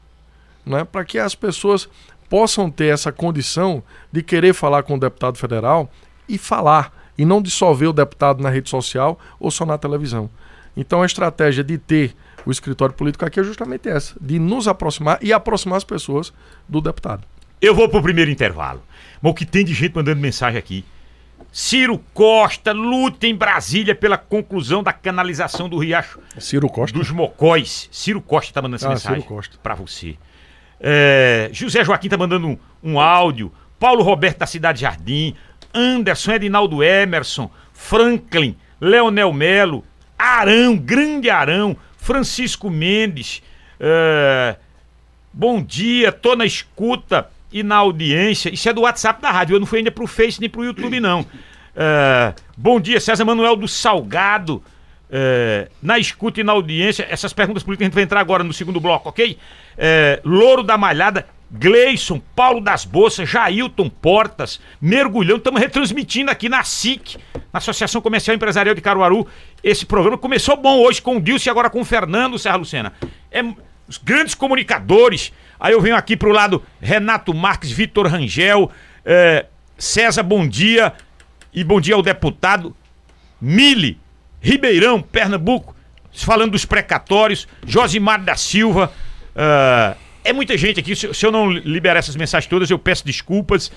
[0.67, 0.85] Né?
[0.85, 1.89] Para que as pessoas
[2.29, 5.91] possam ter essa condição de querer falar com o deputado federal
[6.29, 10.29] e falar, e não dissolver o deputado na rede social ou só na televisão.
[10.77, 12.15] Então a estratégia de ter
[12.47, 16.33] o escritório político aqui é justamente essa, de nos aproximar e aproximar as pessoas
[16.69, 17.25] do deputado.
[17.61, 18.83] Eu vou pro primeiro intervalo.
[19.21, 20.85] Mas o que tem de gente mandando mensagem aqui?
[21.53, 26.99] Ciro Costa luta em Brasília pela conclusão da canalização do Riacho Ciro Costa.
[26.99, 27.89] dos Mocóis.
[27.93, 29.59] Ciro Costa tá mandando essa Ah, mensagem Ciro Costa.
[29.63, 30.17] pra você.
[30.81, 33.53] É, José Joaquim tá mandando um, um áudio.
[33.79, 35.35] Paulo Roberto da Cidade Jardim.
[35.75, 37.51] Anderson, Edinaldo Emerson.
[37.73, 39.85] Franklin, Leonel Melo.
[40.23, 41.77] Arão, grande Arão.
[41.97, 43.43] Francisco Mendes.
[43.79, 44.57] é,
[45.33, 48.53] Bom dia, tô na escuta e na audiência.
[48.53, 51.01] Isso é do WhatsApp da rádio, eu não fui ainda pro Face nem pro YouTube,
[51.01, 51.25] não.
[51.75, 54.63] É, bom dia, César Manuel do Salgado.
[55.11, 58.53] É, na escuta e na audiência, essas perguntas políticas a gente vai entrar agora no
[58.53, 59.39] segundo bloco, ok?
[59.77, 66.65] É, Louro da Malhada, Gleison, Paulo das Bolsas, Jailton Portas, Mergulhão, estamos retransmitindo aqui na
[66.65, 67.19] SIC,
[67.53, 69.27] na Associação Comercial e Empresarial de Caruaru.
[69.63, 72.93] Esse programa começou bom hoje com o Dilce e agora com o Fernando Serra Lucena.
[73.31, 73.43] É,
[73.87, 75.31] os grandes comunicadores.
[75.61, 78.71] Aí eu venho aqui pro lado Renato Marques, Vitor Rangel,
[79.05, 79.45] é,
[79.77, 80.95] César, bom dia.
[81.53, 82.75] E bom dia ao deputado
[83.39, 84.01] Mili,
[84.41, 85.77] Ribeirão, Pernambuco,
[86.15, 88.91] falando dos precatórios, Josimar da Silva.
[89.37, 90.95] ah, é muita gente aqui.
[90.95, 93.71] Se, se eu não liberar essas mensagens todas, eu peço desculpas.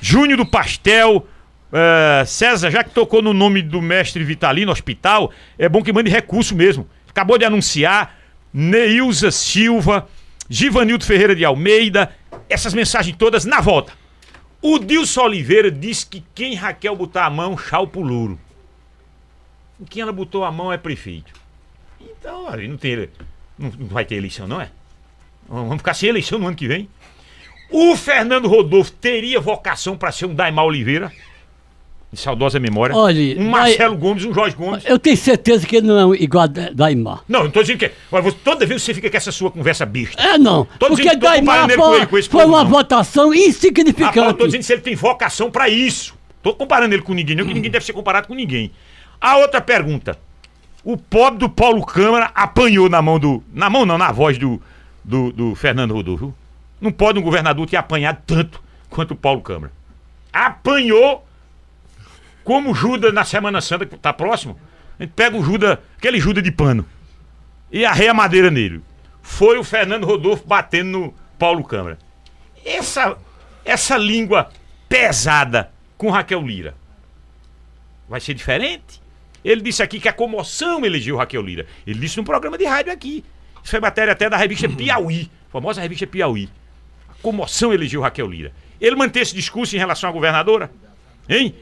[0.00, 1.26] Júnior do Pastel.
[1.72, 6.10] ah, César, já que tocou no nome do mestre Vitalino Hospital, é bom que mande
[6.10, 6.88] recurso mesmo.
[7.08, 8.16] Acabou de anunciar.
[8.52, 10.08] Neilza Silva,
[10.48, 12.14] Givanildo Ferreira de Almeida,
[12.48, 13.92] essas mensagens todas na volta.
[14.60, 18.40] O Dilson Oliveira disse que quem Raquel botar a mão, chau pro louro.
[19.80, 21.32] Em quem ela botou a mão é prefeito.
[22.00, 23.08] Então, não tem.
[23.58, 24.70] Não, não vai ter eleição, não é?
[25.48, 26.88] Vamos ficar sem eleição no ano que vem.
[27.70, 31.12] O Fernando Rodolfo teria vocação para ser um Daimar Oliveira.
[32.10, 32.96] De saudosa memória.
[32.96, 34.82] Olha, um Dai- Marcelo Gomes, um Jorge Gomes.
[34.86, 37.22] Eu tenho certeza que ele não é igual a Da- Daimar.
[37.28, 37.90] Não, não tô dizendo que.
[38.10, 40.22] Mas você- toda vez você fica com essa sua conversa besta.
[40.22, 42.70] É não, Tô porque dizendo Daimar ele com foi, ele, com foi povo, uma não.
[42.70, 44.44] votação Rapaz, eu insignificante.
[44.46, 46.16] dizendo se ele tem vocação pra isso.
[46.42, 48.70] Tô comparando ele com ninguém, não que ninguém deve ser comparado com ninguém.
[49.20, 50.18] A outra pergunta.
[50.82, 53.42] O pobre do Paulo Câmara apanhou na mão do.
[53.52, 54.62] Na mão não, na voz do,
[55.04, 56.34] do, do Fernando Rodolfo.
[56.80, 59.72] Não pode um governador ter apanhado tanto quanto o Paulo Câmara.
[60.32, 61.26] Apanhou
[62.44, 64.58] como Judas na Semana Santa, que tá próximo.
[64.98, 66.86] A gente pega o Judas, aquele Judas de pano,
[67.70, 68.82] e arreia a madeira nele.
[69.22, 71.98] Foi o Fernando Rodolfo batendo no Paulo Câmara.
[72.64, 73.16] Essa,
[73.64, 74.50] essa língua
[74.88, 76.74] pesada com Raquel Lira
[78.08, 79.00] vai ser diferente?
[79.44, 81.66] Ele disse aqui que a comoção elegeu Raquel Lira.
[81.86, 83.24] Ele disse num programa de rádio aqui.
[83.68, 86.48] Isso foi matéria até da revista Piauí, famosa revista Piauí.
[87.06, 88.50] A comoção elegeu Raquel Lira.
[88.80, 90.70] Ele mantém esse discurso em relação à governadora?
[91.28, 91.54] Hein?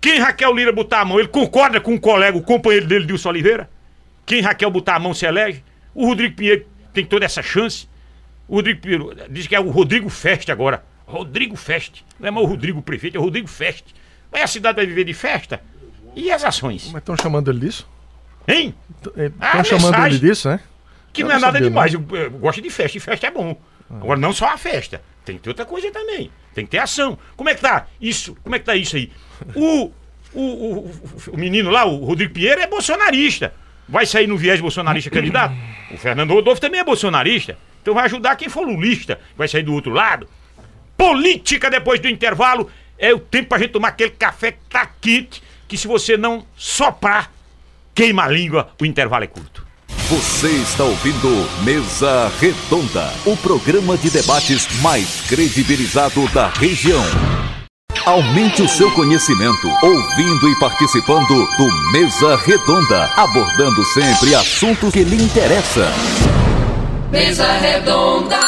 [0.00, 3.30] Quem Raquel Lira botar a mão, ele concorda com o colega, o companheiro dele, Dilson
[3.30, 3.68] Oliveira?
[4.24, 5.64] Quem Raquel botar a mão se elege?
[5.92, 7.88] O Rodrigo Pinheiro tem toda essa chance.
[8.46, 10.84] O Rodrigo Pinheiro diz que é o Rodrigo Feste agora.
[11.04, 12.04] Rodrigo Feste.
[12.20, 13.92] Não é mais o Rodrigo Prefeito, é o Rodrigo Feste.
[14.30, 15.60] Mas a cidade vai viver de festa?
[16.14, 16.90] E as ações?
[16.92, 17.88] Mas estão chamando ele disso?
[18.46, 18.72] Hein?
[19.04, 20.18] Estão Ah, chamando mensagem.
[20.18, 20.60] ele disso, né?
[21.12, 21.94] Que Eu não é não nada sabia, demais.
[21.94, 23.60] Eu, eu gosto de festa, e festa é bom.
[23.90, 25.02] Agora, não só a festa.
[25.24, 26.30] Tem que ter outra coisa também.
[26.54, 27.18] Tem que ter ação.
[27.36, 28.36] Como é que tá isso?
[28.42, 29.10] Como é que tá isso aí?
[29.54, 29.90] O,
[30.32, 30.90] o, o,
[31.32, 33.52] o- menino lá, o Rodrigo Pinheiro, é bolsonarista.
[33.88, 35.52] Vai sair no viés bolsonarista candidato?
[35.90, 37.58] O Fernando Rodolfo também é bolsonarista.
[37.82, 39.18] Então vai ajudar quem for lulista.
[39.36, 40.28] Vai sair do outro lado.
[40.96, 42.70] Política depois do intervalo.
[42.98, 44.88] É o tempo pra gente tomar aquele café que tá.
[45.00, 47.32] Que se você não soprar,
[47.94, 49.66] queima a língua, o intervalo é curto.
[50.10, 51.28] Você está ouvindo
[51.62, 57.00] Mesa Redonda, o programa de debates mais credibilizado da região.
[58.04, 65.22] Aumente o seu conhecimento ouvindo e participando do Mesa Redonda, abordando sempre assuntos que lhe
[65.22, 65.88] interessam.
[67.12, 68.40] Mesa redonda,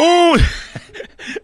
[0.00, 0.32] Um...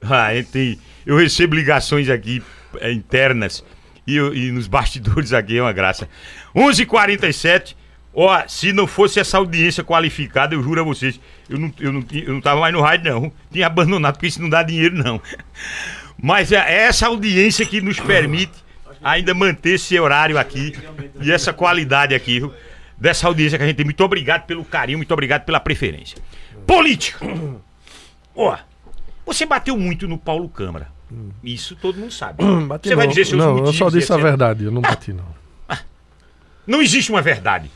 [0.09, 0.79] ah, tem...
[1.05, 2.43] Eu recebo ligações aqui
[2.81, 3.63] é, internas
[4.07, 6.09] e, e nos bastidores aqui é uma graça.
[6.57, 7.82] 11:47
[8.15, 12.05] Ó, se não fosse essa audiência qualificada, eu juro a vocês, eu não, eu não,
[12.13, 13.33] eu não tava mais no rádio, não.
[13.51, 15.21] Tinha abandonado, porque isso não dá dinheiro, não.
[16.23, 18.53] Mas é essa audiência que nos permite
[19.03, 20.75] ainda manter esse horário aqui
[21.21, 22.53] e essa qualidade aqui, viu?
[22.99, 23.85] dessa audiência que a gente tem.
[23.85, 26.19] Muito obrigado pelo carinho, muito obrigado pela preferência.
[26.67, 27.19] Política!
[28.37, 28.57] Ó,
[29.27, 30.89] você bateu muito no Paulo Câmara.
[31.43, 32.43] Isso todo mundo sabe.
[32.69, 33.11] Bati Você vai não.
[33.11, 34.25] dizer seus Não, eu motivos só e disse a etc.
[34.25, 35.43] verdade, eu não bati não.
[36.65, 37.69] Não existe uma verdade.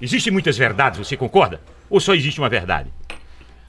[0.00, 1.60] Existem muitas verdades, você concorda?
[1.88, 2.90] Ou só existe uma verdade?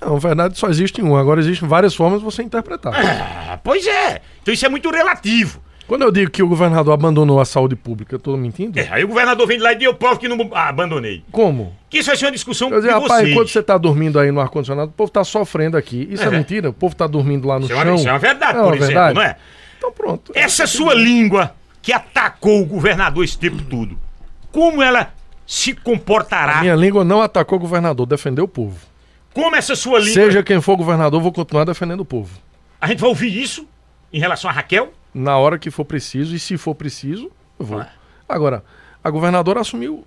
[0.02, 1.19] Não, verdade só existe uma.
[1.19, 2.93] Agora existem várias formas de você interpretar.
[2.95, 4.21] Ah, pois é.
[4.41, 5.62] Então isso é muito relativo.
[5.88, 8.80] Quando eu digo que o governador abandonou a saúde pública, eu tô mentindo?
[8.80, 11.23] É, aí o governador vem de lá e diz, eu povo que não ah, abandonei.
[11.30, 11.76] Como?
[11.89, 13.30] Que isso vai ser uma discussão Eu dizer, de rapaz, vocês.
[13.32, 16.08] enquanto você tá dormindo aí no ar-condicionado, o povo tá sofrendo aqui.
[16.10, 16.30] Isso é, É.
[16.30, 16.69] mentira?
[16.69, 17.95] O povo tá dormindo lá no Isso é, uma, chão.
[17.95, 19.15] isso é uma verdade, Não, por é exemplo, verdade?
[19.15, 19.36] não é?
[19.78, 20.32] Então pronto.
[20.34, 23.99] Essa sua língua que atacou o governador esse tempo todo,
[24.54, 25.13] como ela
[25.45, 26.62] se comportará?
[26.62, 28.77] Minha língua não atacou o governador, defendeu o povo.
[29.34, 30.13] Como essa sua língua...
[30.13, 32.38] Seja quem for governador, eu vou continuar defendendo o povo.
[32.79, 33.67] A gente vai ouvir isso
[34.12, 34.93] em relação a Raquel?
[35.13, 37.77] Na hora que for preciso, e se for preciso, eu vou.
[37.79, 37.88] Vai.
[38.27, 38.63] Agora,
[39.03, 40.06] a governadora assumiu.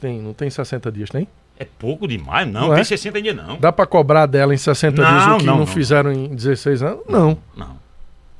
[0.00, 1.26] Tem, não tem 60 dias, tem?
[1.58, 2.68] É pouco demais, não.
[2.68, 2.84] Não tem é?
[2.84, 3.56] 60 dias, não.
[3.56, 5.66] Dá pra cobrar dela em 60 Não, dias o que não, não, não.
[5.66, 7.00] fizeram em 16 anos?
[7.08, 7.36] Não.
[7.56, 7.76] Não.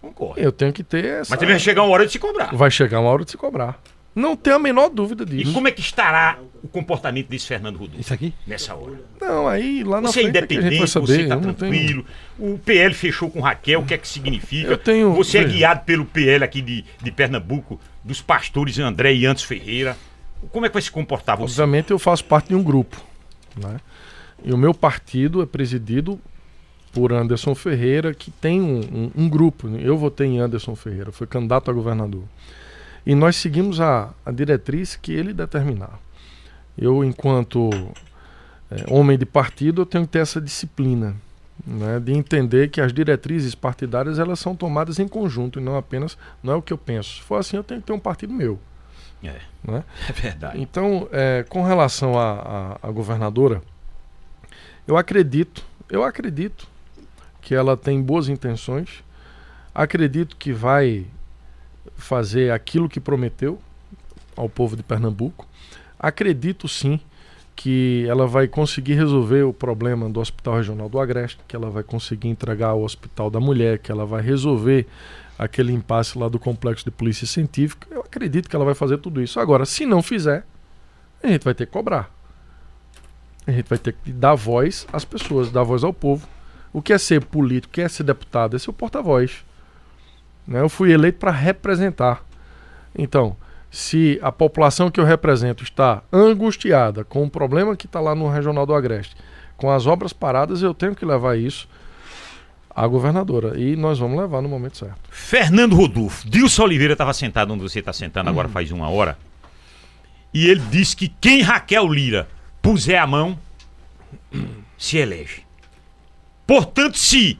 [0.00, 0.40] Concordo.
[0.40, 1.30] Eu tenho que ter essa.
[1.30, 2.54] Mas também vai chegar uma hora de se cobrar.
[2.54, 3.80] Vai chegar uma hora de se cobrar.
[4.18, 5.52] Não tenho a menor dúvida E disso.
[5.52, 8.34] como é que estará o comportamento desse Fernando Rodolfo Isso aqui?
[8.46, 9.00] nessa hora?
[9.20, 11.06] Não, aí lá na Você é frente é que a gente vai independente, saber.
[11.06, 12.06] você tá eu não tenho- tranquilo.
[12.38, 14.68] O PL fechou com Raquel, o que é que significa?
[14.70, 19.24] Eu tenho- Você é guiado pelo PL aqui de, de Pernambuco, dos pastores André e
[19.26, 19.96] Antos Ferreira.
[20.52, 21.52] Como é que vai se comportar você?
[21.60, 23.00] Obviamente eu faço parte de um grupo.
[23.56, 23.78] Né?
[24.44, 26.18] E o meu partido é presidido
[26.92, 29.68] por Anderson Ferreira, que tem um, um- um grupo.
[29.78, 32.22] Eu votei em Anderson Ferreira, foi candidato a governador.
[33.08, 35.98] E nós seguimos a, a diretriz que ele determinar.
[36.76, 37.70] Eu, enquanto
[38.70, 41.16] eh, homem de partido, eu tenho que ter essa disciplina.
[41.66, 46.16] Né, de entender que as diretrizes partidárias elas são tomadas em conjunto e não apenas
[46.40, 47.16] não é o que eu penso.
[47.16, 48.60] Se for assim, eu tenho que ter um partido meu.
[49.24, 49.82] É, Né?
[50.06, 50.60] é verdade.
[50.60, 53.62] Então, é, com relação à governadora,
[54.86, 56.68] eu acredito, eu acredito
[57.40, 59.02] que ela tem boas intenções,
[59.74, 61.06] acredito que vai
[61.98, 63.58] fazer aquilo que prometeu
[64.36, 65.46] ao povo de Pernambuco,
[65.98, 67.00] acredito sim
[67.56, 71.82] que ela vai conseguir resolver o problema do Hospital Regional do Agreste, que ela vai
[71.82, 74.86] conseguir entregar o Hospital da Mulher, que ela vai resolver
[75.36, 77.88] aquele impasse lá do Complexo de Polícia Científica.
[77.90, 79.40] Eu acredito que ela vai fazer tudo isso.
[79.40, 80.46] Agora, se não fizer,
[81.20, 82.08] a gente vai ter que cobrar.
[83.44, 86.28] A gente vai ter que dar voz às pessoas, dar voz ao povo.
[86.72, 89.44] O que é ser político, o que é ser deputado, é ser o porta-voz.
[90.48, 90.60] Né?
[90.62, 92.24] Eu fui eleito para representar.
[92.96, 93.36] Então,
[93.70, 98.28] se a população que eu represento está angustiada com o problema que está lá no
[98.28, 99.14] Regional do Agreste,
[99.58, 101.68] com as obras paradas, eu tenho que levar isso
[102.70, 103.60] à governadora.
[103.60, 104.98] E nós vamos levar no momento certo.
[105.10, 109.18] Fernando Rodolfo, Dilson Oliveira estava sentado onde você está sentando agora faz uma hora.
[110.32, 112.28] E ele disse que quem Raquel Lira
[112.62, 113.38] puser a mão,
[114.78, 115.42] se elege.
[116.46, 117.38] Portanto, se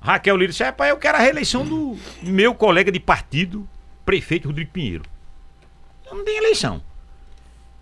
[0.00, 3.68] Raquel Lira disser, rapaz, eu quero a reeleição do meu colega de partido,
[4.04, 5.04] prefeito Rodrigo Pinheiro.
[6.10, 6.80] Não tem eleição.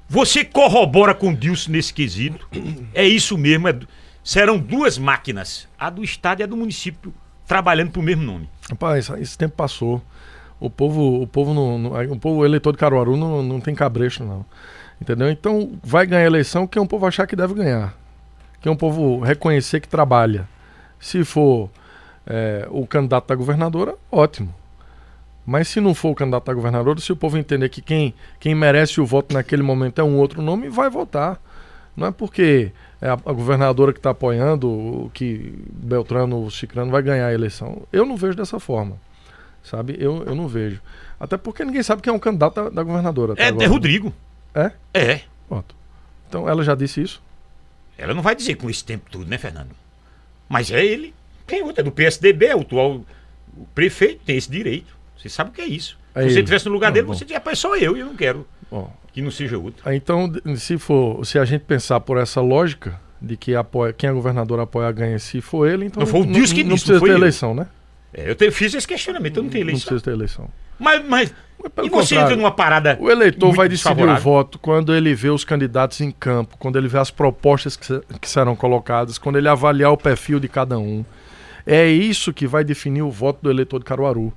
[0.09, 2.49] Você corrobora com Dilson nesse quesito.
[2.95, 3.69] É isso mesmo.
[3.69, 3.79] é
[4.25, 7.15] serão duas máquinas, a do Estado e a do município,
[7.47, 8.49] trabalhando pro mesmo nome.
[8.69, 10.03] Rapaz, esse tempo passou.
[10.61, 14.25] O povo, o povo, não, não- o povo eleitor de Caruaru não, não tem cabresto,
[14.25, 14.45] não.
[15.01, 15.31] Entendeu?
[15.31, 17.97] Então vai ganhar a eleição quem o povo achar que deve ganhar.
[18.61, 20.49] Quem o povo reconhecer que trabalha.
[20.99, 21.71] Se for
[22.29, 24.55] é, o candidato da governadora, ótimo.
[25.47, 28.55] Mas se não for o candidato a governador, se o povo entender que quem, quem
[28.55, 31.41] merece o voto naquele momento é um outro nome, vai votar.
[31.97, 36.91] Não é porque é a, a governadora que está apoiando o que Beltrano ou Cicrano
[36.91, 37.83] vai ganhar a eleição.
[37.91, 38.99] Eu não vejo dessa forma.
[39.63, 39.97] Sabe?
[39.99, 40.83] Eu, eu não vejo.
[41.19, 43.35] Até porque ninguém sabe quem é um candidato da, da governadora.
[43.39, 43.65] É, agora.
[43.65, 44.13] é Rodrigo.
[44.55, 44.73] É?
[44.93, 45.21] É.
[45.49, 45.75] Pronto.
[46.29, 47.23] Então ela já disse isso.
[47.97, 49.71] Ela não vai dizer com esse tempo tudo, né, Fernando?
[50.47, 51.15] Mas é ele.
[51.49, 53.01] Tem outro, é do PSDB, é o atual
[53.57, 54.97] o prefeito, tem esse direito.
[55.17, 55.99] Você sabe o que é isso.
[56.15, 57.15] É Se você estivesse no lugar Não, dele, bom.
[57.15, 59.83] você dizia, rapaz, sou eu e eu não quero Ó, que não seja outro.
[59.89, 64.09] Aí, Então, se for, se a gente pensar por essa lógica de que apoia, quem
[64.09, 66.85] é governador apoia ganha, se for ele, então Não foi o Dilson que não disse,
[66.87, 67.67] precisa não foi ter eleição, né?
[68.15, 69.89] É, eu te- fiz esse questionamento, eu não tenho Não eleição.
[69.89, 70.49] precisa ter eleição.
[70.79, 71.35] Mas, mas
[71.83, 72.97] e você entra numa parada.
[73.01, 74.23] O eleitor vai decidir o desfavorável.
[74.23, 78.29] voto quando ele vê os candidatos em campo, quando ele vê as propostas que, que
[78.31, 81.05] serão colocadas, quando ele avaliar o perfil de cada um.
[81.71, 84.33] É isso que vai definir o voto do eleitor de Caruaru.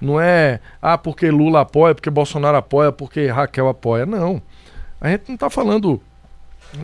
[0.00, 4.06] Não é, ah, porque Lula apoia, porque Bolsonaro apoia, porque Raquel apoia.
[4.06, 4.40] Não.
[5.00, 6.00] A gente não está falando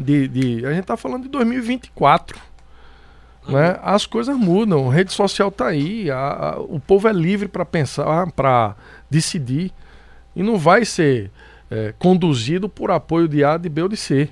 [0.00, 2.36] de, de, A gente está falando de 2024.
[3.46, 3.78] Né?
[3.80, 7.64] As coisas mudam, a rede social está aí, a, a, o povo é livre para
[7.64, 8.74] pensar, para
[9.08, 9.72] decidir.
[10.34, 11.30] E não vai ser
[11.70, 14.28] é, conduzido por apoio de A, de B ou de C.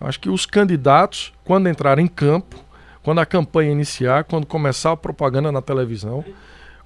[0.00, 2.56] Acho que os candidatos, quando entrarem em campo,
[3.02, 6.24] quando a campanha iniciar, quando começar a propaganda na televisão,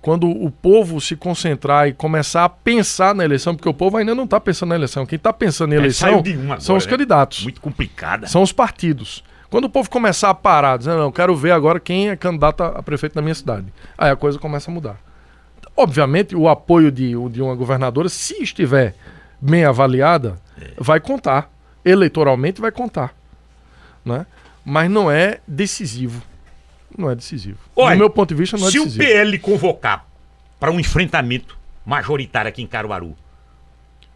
[0.01, 4.15] quando o povo se concentrar e começar a pensar na eleição, porque o povo ainda
[4.15, 5.05] não está pensando na eleição.
[5.05, 6.91] Quem está pensando em É, eleição agora, são os né?
[6.91, 8.27] candidatos, Muito complicada.
[8.27, 9.25] são os partidos.
[9.51, 12.83] Quando o povo começar a parar, dizendo, não, quero ver agora quem é candidato a
[12.83, 13.67] prefeito na minha cidade,
[13.99, 14.97] aí a coisa começa a mudar.
[15.77, 18.95] Obviamente, o apoio de, de uma governadora, se estiver
[19.41, 20.71] bem avaliada, É.
[20.79, 21.51] vai contar.
[21.85, 23.13] Eleitoralmente vai contar.
[24.05, 24.25] Né?
[24.69, 26.21] Mas não é decisivo.
[26.99, 27.59] Não é decisivo.
[27.77, 29.05] Olha, Do meu ponto de vista, não é Se o decisivo.
[29.05, 30.05] PL convocar
[30.59, 33.15] para um enfrentamento majoritário aqui em Caruaru,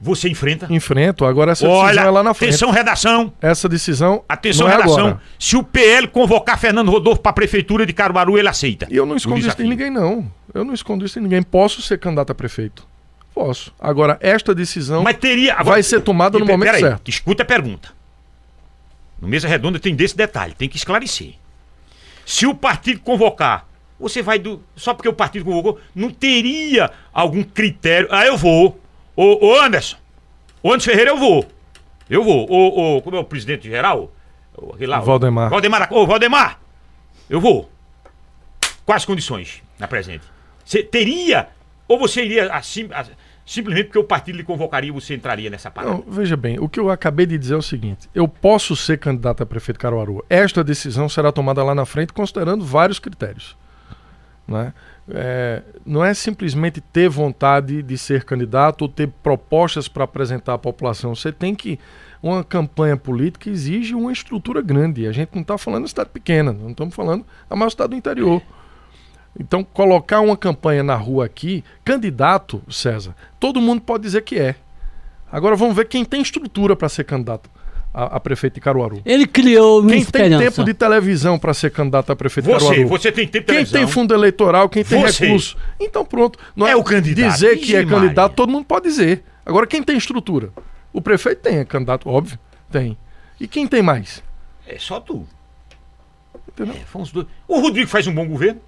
[0.01, 0.67] você enfrenta?
[0.71, 2.49] Enfrento, agora essa decisão Olha, é lá na frente.
[2.51, 4.99] atenção redação, Essa decisão atenção não é redação.
[5.09, 5.21] agora.
[5.39, 8.87] Se o PL convocar Fernando Rodolfo para a prefeitura de Caruaru, ele aceita.
[8.91, 10.29] E eu não escondo isso em ninguém, não.
[10.55, 11.43] Eu não escondo isso em ninguém.
[11.43, 12.89] Posso ser candidato a prefeito?
[13.35, 13.73] Posso.
[13.79, 15.53] Agora, esta decisão Mas teria.
[15.53, 17.09] agora- vai ser tomada no momento peraí, certo.
[17.09, 17.91] Escuta a pergunta.
[19.21, 21.35] No Mesa Redonda tem desse detalhe, tem que esclarecer.
[22.25, 23.69] Se o partido convocar,
[23.99, 24.63] você vai do.
[24.75, 28.09] Só porque o partido convocou, não teria algum critério.
[28.11, 28.81] Ah, eu vou.
[29.15, 29.97] Ô, ô Anderson.
[30.63, 31.47] Ô Anderson Ferreira, eu vou.
[32.09, 32.51] Eu vou.
[32.51, 34.11] Ô, ô, como é o presidente geral?
[34.57, 35.51] Ô, aquele lá, Valdemar.
[35.51, 35.93] Valdemar.
[35.93, 36.61] Ô, Valdemar.
[37.29, 37.71] Eu vou.
[38.87, 40.25] Quais condições na presente?
[40.65, 41.49] Você teria.
[41.87, 43.11] Ou você iria assim, assim,
[43.51, 45.93] simplesmente porque o partido lhe convocaria, você entraria nessa parada?
[45.93, 48.99] Não, veja bem, o que eu acabei de dizer é o seguinte: eu posso ser
[48.99, 50.25] candidato a prefeito Caruaru.
[50.31, 53.57] Esta decisão será tomada lá na frente, considerando vários critérios.
[54.47, 54.73] Né?
[55.09, 60.59] É, não é simplesmente ter vontade de ser candidato ou ter propostas para apresentar à
[60.59, 61.15] população.
[61.15, 61.79] Você tem que.
[62.23, 65.07] Uma campanha política exige uma estrutura grande.
[65.07, 67.97] A gente não está falando de cidade pequena, não estamos falando da maior cidade do
[67.97, 68.43] interior.
[69.39, 74.57] Então, colocar uma campanha na rua aqui, candidato, César, todo mundo pode dizer que é.
[75.31, 77.49] Agora vamos ver quem tem estrutura para ser candidato
[77.95, 79.01] a, a prefeito de Caruaru.
[79.05, 80.39] Ele criou Quem esperança.
[80.39, 82.89] tem tempo de televisão para ser candidato a prefeito de Você, Caruaru?
[82.89, 83.81] você tem tempo de Quem televisão.
[83.81, 85.25] tem fundo eleitoral, quem tem Você.
[85.27, 85.57] recurso.
[85.79, 86.39] Então pronto.
[86.57, 87.33] Não É o candidato.
[87.33, 88.29] Dizer que é Ixi, candidato, Maria.
[88.37, 89.23] todo mundo pode dizer.
[89.47, 90.51] Agora, quem tem estrutura?
[90.93, 92.39] O prefeito tem, é candidato, óbvio.
[92.71, 92.97] Tem.
[93.41, 94.23] E quem tem mais?
[94.67, 95.27] É só tu.
[96.49, 96.75] Entendeu?
[96.75, 97.27] É, fomos dois.
[97.47, 98.61] O Rodrigo faz um bom governo.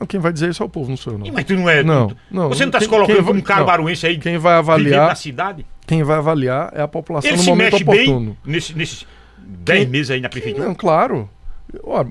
[0.00, 1.26] Não, quem vai dizer isso é o povo, não sou eu, não.
[1.32, 1.82] Mas tu não é.
[1.82, 2.48] Não, não.
[2.48, 4.18] Você não está se colocando quem como um vai- caruaruense aí.
[4.18, 5.66] Quem vai avaliar, na cidade.
[5.86, 8.36] quem vai avaliar é a população Ele no se momento mexe oportuno.
[8.44, 9.06] bem nesse- nesses
[9.38, 10.66] 10 Quem- meses aí na prefeitura.
[10.66, 11.28] Não, claro.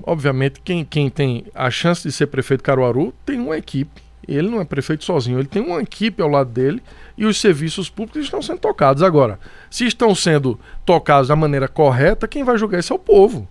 [0.04, 4.02] Obviamente, quem, quem tem a chance de ser prefeito Caruaru tem uma equipe.
[4.26, 6.80] Ele não é prefeito sozinho, ele tem uma equipe ao lado dele
[7.18, 9.02] e os serviços públicos estão sendo tocados.
[9.02, 13.48] Agora, se estão sendo tocados da maneira correta, quem vai julgar isso é o povo.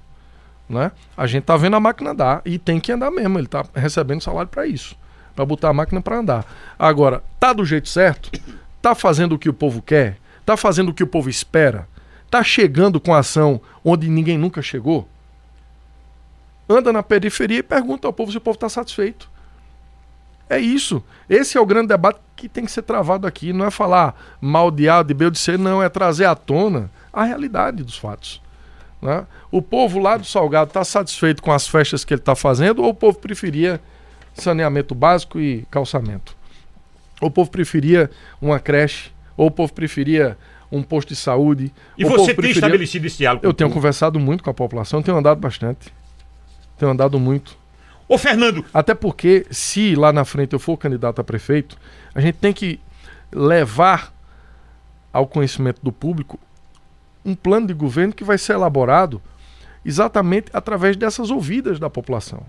[0.71, 0.91] Né?
[1.17, 3.37] A gente tá vendo a máquina andar e tem que andar mesmo.
[3.37, 4.95] Ele tá recebendo salário para isso,
[5.35, 6.45] para botar a máquina para andar.
[6.79, 8.31] Agora, tá do jeito certo?
[8.81, 10.17] Tá fazendo o que o povo quer?
[10.45, 11.87] Tá fazendo o que o povo espera?
[12.29, 15.07] Tá chegando com ação onde ninguém nunca chegou?
[16.69, 19.29] Anda na periferia e pergunta ao povo se o povo está satisfeito.
[20.49, 21.03] É isso.
[21.29, 23.51] Esse é o grande debate que tem que ser travado aqui.
[23.51, 25.83] Não é falar mal de A, de B ou de C, não.
[25.83, 28.41] É trazer à tona a realidade dos fatos.
[29.01, 29.25] Né?
[29.51, 32.89] O povo lá do Salgado está satisfeito com as festas que ele está fazendo ou
[32.89, 33.81] o povo preferia
[34.33, 36.35] saneamento básico e calçamento?
[37.19, 38.09] Ou o povo preferia
[38.41, 39.11] uma creche?
[39.37, 40.37] Ou o povo preferia
[40.71, 41.71] um posto de saúde?
[41.97, 43.45] E você tem preferia- estabelecido esse diálogo.
[43.45, 43.79] Eu tenho povo.
[43.79, 45.93] conversado muito com a população, tenho andado bastante.
[46.77, 47.57] Tenho andado muito.
[48.07, 51.77] Ô, Fernando, Até porque, se lá na frente eu for candidato a prefeito,
[52.13, 52.79] a gente tem que
[53.31, 54.13] levar
[55.13, 56.39] ao conhecimento do público
[57.25, 59.21] um plano de governo que vai ser elaborado
[59.85, 62.43] exatamente através dessas ouvidas da população.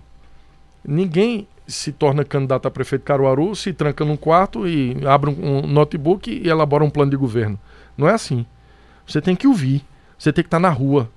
[0.85, 6.31] Ninguém se torna candidato a prefeito Caruaru, se tranca num quarto e abre um, notebook
[6.31, 7.59] e elabora um plano de governo.
[7.97, 8.45] Não é assim.
[9.07, 9.85] Você tem que ouvir,
[10.19, 11.11] você tem que estar na rua.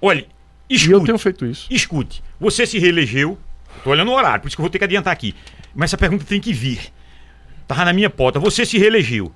[0.00, 0.26] olha,
[0.68, 1.04] E eu escute.
[1.06, 1.66] tenho feito isso.
[1.70, 3.38] Escute, você se reelegeu.
[3.84, 5.34] Tô olhando o horário, por isso que eu vou ter que adiantar aqui.
[5.74, 6.92] Mas essa pergunta tem que vir.
[7.66, 8.38] Tava na minha pauta.
[8.38, 9.32] Você se reelegeu.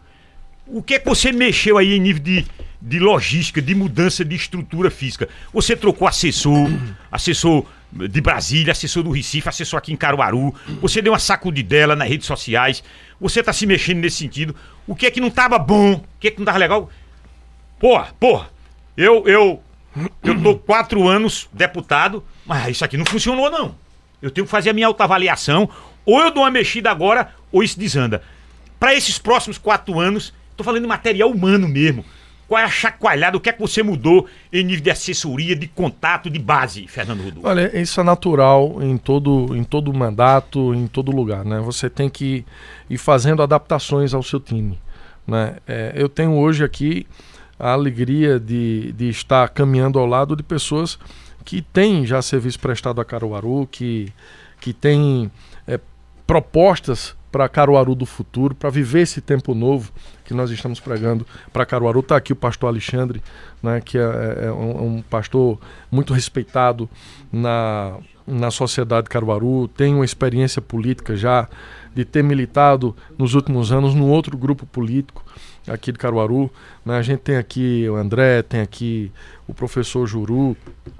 [0.67, 2.47] O que é que você mexeu aí em nível de,
[2.83, 5.29] de logística, de mudança de estrutura física?
[5.53, 6.69] Você trocou assessor,
[7.11, 10.53] assessor de Brasília, assessor do Recife, assessor aqui em Caruaru.
[10.83, 12.83] Você deu uma sacudidela nas redes sociais.
[13.21, 14.57] Você tá se mexendo nesse sentido.
[14.87, 15.93] O que é que não tava bom?
[15.95, 16.91] O que é que não tava legal?
[17.79, 18.51] Porra, porra,
[18.97, 19.62] eu, eu,
[20.25, 23.77] eu tô quatro anos deputado, mas isso aqui não funcionou, não.
[24.21, 25.71] Eu tenho que fazer a minha autoavaliação.
[26.05, 28.23] Ou eu dou uma mexida agora, ou isso desanda.
[28.81, 32.05] Para esses próximos quatro anos, tô falando de material humano mesmo.
[32.49, 33.37] Qual é a chacoalhada?
[33.37, 37.23] O que é que você mudou em nível de assessoria, de contato, de base, Fernando
[37.23, 37.49] Rodolfo?
[37.49, 41.61] Olha, isso é natural em todo, em todo mandato, em todo lugar, né?
[41.61, 42.45] Você tem que
[42.89, 44.79] ir fazendo adaptações ao seu time,
[45.27, 45.57] né?
[45.67, 47.05] É, eu tenho hoje aqui
[47.59, 50.99] a alegria de, de estar caminhando ao lado de pessoas
[51.45, 54.13] que têm já serviço prestado a Caruaru, que,
[54.61, 55.33] que têm
[55.67, 55.81] é,
[56.27, 59.93] propostas para Caruaru do futuro, para viver esse tempo novo
[60.24, 62.01] que nós estamos pregando para Caruaru.
[62.01, 63.22] Está aqui o pastor Alexandre,
[63.62, 65.59] né, que é, é, é um, um, pastor
[65.91, 66.89] muito respeitado
[67.30, 71.47] na, na sociedade Caruaru, tem uma experiência política já
[71.97, 75.24] de ter militado nos últimos anos num outro grupo político
[75.66, 76.51] aqui de Caruaru.
[76.84, 76.94] Né?
[76.94, 79.11] A gente tem aqui o André, tem aqui
[79.49, 80.55] o professor Juru.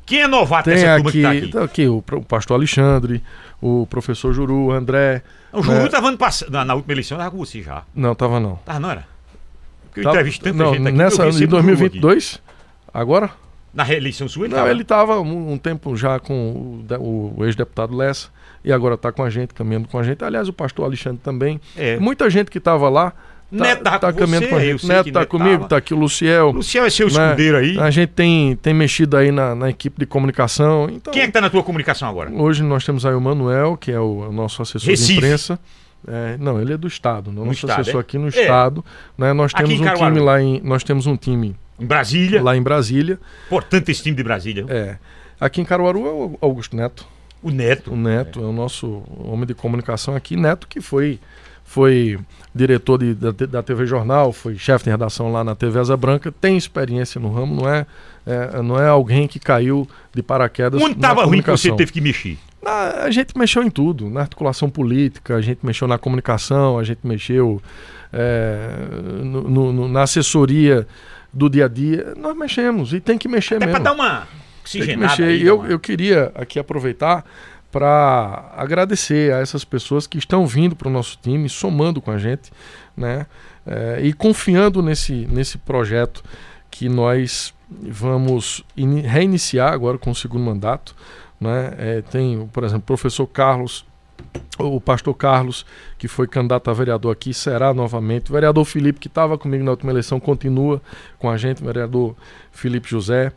[0.07, 1.49] Quem é novato tem dessa aqui, que tá aqui?
[1.49, 3.23] Tá aqui o, o pastor Alexandre,
[3.61, 5.23] o professor Juru, o André.
[5.53, 5.89] O Juru né?
[5.89, 6.47] tava pass...
[6.49, 7.83] na, na, última eleição, com você já.
[7.95, 8.57] Não, tava não.
[8.65, 9.07] Tava não era?
[9.85, 10.97] Porque eu tava, entrevisto tanta não, gente aqui.
[10.97, 12.41] Nessa, em 2022?
[12.95, 13.31] Agora?
[13.75, 14.71] Na reeleição sua ele Não, tava?
[14.71, 18.31] ele estava um, um, tempo já com o, o ex-deputado Lessa
[18.67, 20.23] e agora está com a gente, caminhando com a gente.
[20.25, 21.61] Aliás, o pastor Alexandre também.
[21.77, 21.97] É.
[21.99, 23.13] Muita gente que estava lá
[23.49, 24.87] Tá, Neto tava tá com caminhando você, com a gente.
[24.89, 25.69] Neto tá Neto comigo, tava.
[25.69, 26.51] tá aqui o Luciel.
[26.51, 27.13] Luciel é seu né?
[27.27, 27.79] escudeiro aí.
[27.79, 30.89] A gente tem, tem mexido aí na, na equipe de comunicação.
[30.91, 32.29] Então, Quem é que tá na tua comunicação agora?
[32.33, 35.13] Hoje nós temos aí o Manuel, que é o, o nosso assessor Recife.
[35.13, 35.61] de imprensa.
[36.09, 38.03] É, não, ele é do estado, não No nosso estado, assessor é?
[38.03, 38.31] aqui no É.
[38.31, 38.85] estado.
[39.17, 39.33] Né?
[39.33, 40.13] Nós Aqui temos em um Caruaru.
[40.15, 42.43] time lá em, nós temos um time Em Brasília.
[42.43, 43.17] lá em Brasília.
[43.47, 44.65] Importante esse time de Brasília.
[44.69, 44.97] É.
[45.41, 47.07] Aqui em Caruaru é o Augusto Neto.
[47.47, 47.93] O Neto.
[47.93, 50.37] O Neto é, o nosso homem de comunicação aqui.
[50.37, 51.19] Neto que foi
[51.69, 52.17] foi
[52.55, 56.31] diretor de, da, da TV Jornal, foi chefe de redação lá na TV Asa Branca,
[56.41, 57.85] tem experiência no ramo, não é,
[58.25, 60.81] é não é alguém que caiu de paraquedas.
[60.81, 62.39] Onde na tava ruim que você teve que mexer?
[62.63, 66.85] Na- a gente mexeu em tudo, na articulação política, a gente mexeu na comunicação, a
[66.85, 67.61] gente mexeu
[68.13, 68.71] é,
[69.25, 70.87] no- no- na assessoria
[71.33, 72.15] do dia a dia.
[72.17, 73.81] Nós mexemos e tem que mexer Até mesmo.
[73.83, 74.27] pra dar uma
[74.71, 75.23] Tem que oxigenada mexer.
[75.25, 75.43] aí.
[75.47, 77.25] Eu, uma- eu queria aqui aproveitar
[77.71, 82.19] para agradecer a essas pessoas que estão vindo para o nosso time, somando com a
[82.19, 82.51] gente,
[82.97, 83.27] né?
[83.67, 86.23] É, e confiando nesse, nesse projeto
[86.71, 90.95] que nós vamos ini- reiniciar agora com o segundo mandato.
[91.41, 91.75] Né?
[91.77, 93.85] É, tem, por exemplo, o professor Carlos,
[94.59, 95.67] o pastor Carlos,
[95.99, 98.31] que foi candidato a vereador aqui, será novamente.
[98.31, 100.81] O vereador Felipe, que estava comigo na última eleição, continua
[101.19, 102.15] com a gente, o vereador
[102.53, 103.33] Felipe José.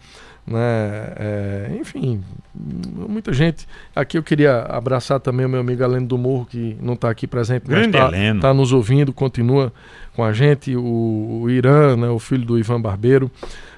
[0.50, 1.14] Né?
[1.16, 2.24] É, enfim,
[2.56, 3.68] muita gente.
[3.96, 7.28] Aqui eu queria abraçar também o meu amigo Aleno do Morro, que não está aqui
[7.28, 8.40] presente, mas está Heleno.
[8.42, 9.72] tá nos ouvindo, continua
[10.16, 10.76] com a gente.
[10.76, 12.10] O, o Irã, né?
[12.10, 13.30] o filho do Ivan Barbeiro.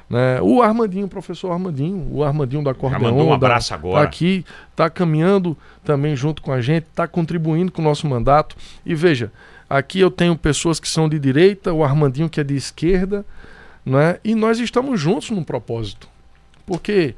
[0.09, 0.41] Né?
[0.41, 3.01] O Armandinho, o professor Armandinho, o Armandinho da Acordeon.
[3.01, 3.95] mandou um da- abraço agora.
[3.99, 8.55] Tá aqui, está caminhando também junto com a gente, está contribuindo com o nosso mandato.
[8.86, 9.30] E veja,
[9.69, 13.26] aqui eu tenho pessoas que são de direita, o Armandinho que é de esquerda,
[13.86, 14.17] né?
[14.24, 16.11] e nós estamos juntos num propósito.
[16.72, 17.15] Porque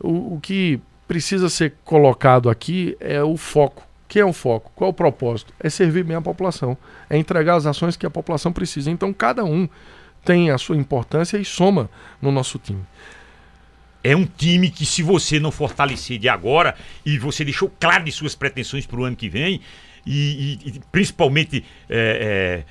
[0.00, 3.86] o, o que precisa ser colocado aqui é o foco.
[4.08, 4.70] Que é o foco?
[4.74, 5.52] Qual é o propósito?
[5.60, 6.76] É servir bem a população.
[7.10, 8.90] É entregar as ações que a população precisa.
[8.90, 9.68] Então cada um
[10.24, 11.90] tem a sua importância e soma
[12.22, 12.82] no nosso time.
[14.02, 16.74] É um time que, se você não fortalecer de agora,
[17.04, 19.60] e você deixou claro de suas pretensões para o ano que vem,
[20.06, 22.64] e, e- e principalmente é,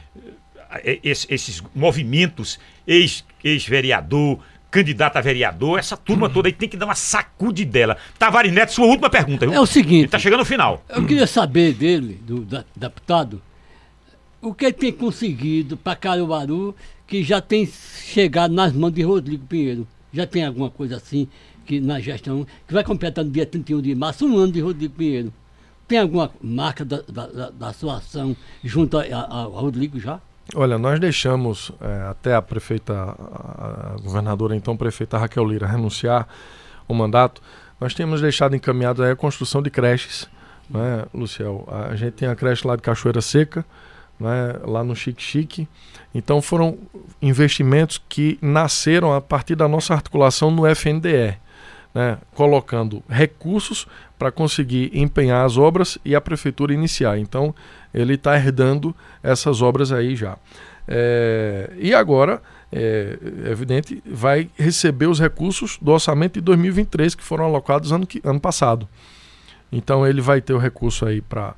[0.72, 4.40] é, é, es- esses movimentos, ex- ex-vereador,
[4.74, 7.96] candidato a vereador, essa turma toda aí tem que dar uma sacudidela.
[8.18, 9.46] Tavares Neto, sua última pergunta.
[9.46, 9.54] viu?
[9.56, 10.00] É o seguinte.
[10.02, 10.84] Ele tá chegando no final.
[10.90, 13.40] Eu queria saber dele, do da- deputado,
[14.42, 19.46] o que ele tem conseguido para Caruaru que já tem chegado nas mãos de Rodrigo
[19.46, 19.88] Pinheiro.
[20.12, 21.28] Já tem alguma coisa assim
[21.66, 24.96] que na gestão, que vai completar no dia 31 de março, um ano de Rodrigo
[24.96, 25.32] Pinheiro.
[25.88, 30.20] Tem alguma marca da, da, da- sua ação junto a, Rodrigo já?
[30.56, 36.28] Olha, nós deixamos eh, até a prefeita, a, governadora, então prefeita Raquel Lira, renunciar
[36.88, 37.42] o mandato.
[37.80, 40.30] Nós temos deixado encaminhado a construção de creches,
[40.70, 41.68] né, Luciel?
[41.90, 43.66] A gente tem a creche lá de Cachoeira Seca,
[44.20, 45.68] né, lá no Chique Chique.
[46.14, 46.78] Então foram
[47.22, 51.38] investimentos que nasceram a partir da nossa articulação no FNDE,
[51.94, 53.88] né, colocando recursos
[54.18, 57.18] para conseguir empenhar as obras e a prefeitura iniciar.
[57.18, 57.54] Então
[57.94, 60.38] ele está herdando essas obras aí já.
[60.88, 62.42] É, e agora,
[62.72, 68.08] é, é evidente, vai receber os recursos do orçamento de 2023 que foram alocados ano,
[68.24, 68.88] ano passado.
[69.72, 71.56] Então ele vai ter o recurso aí para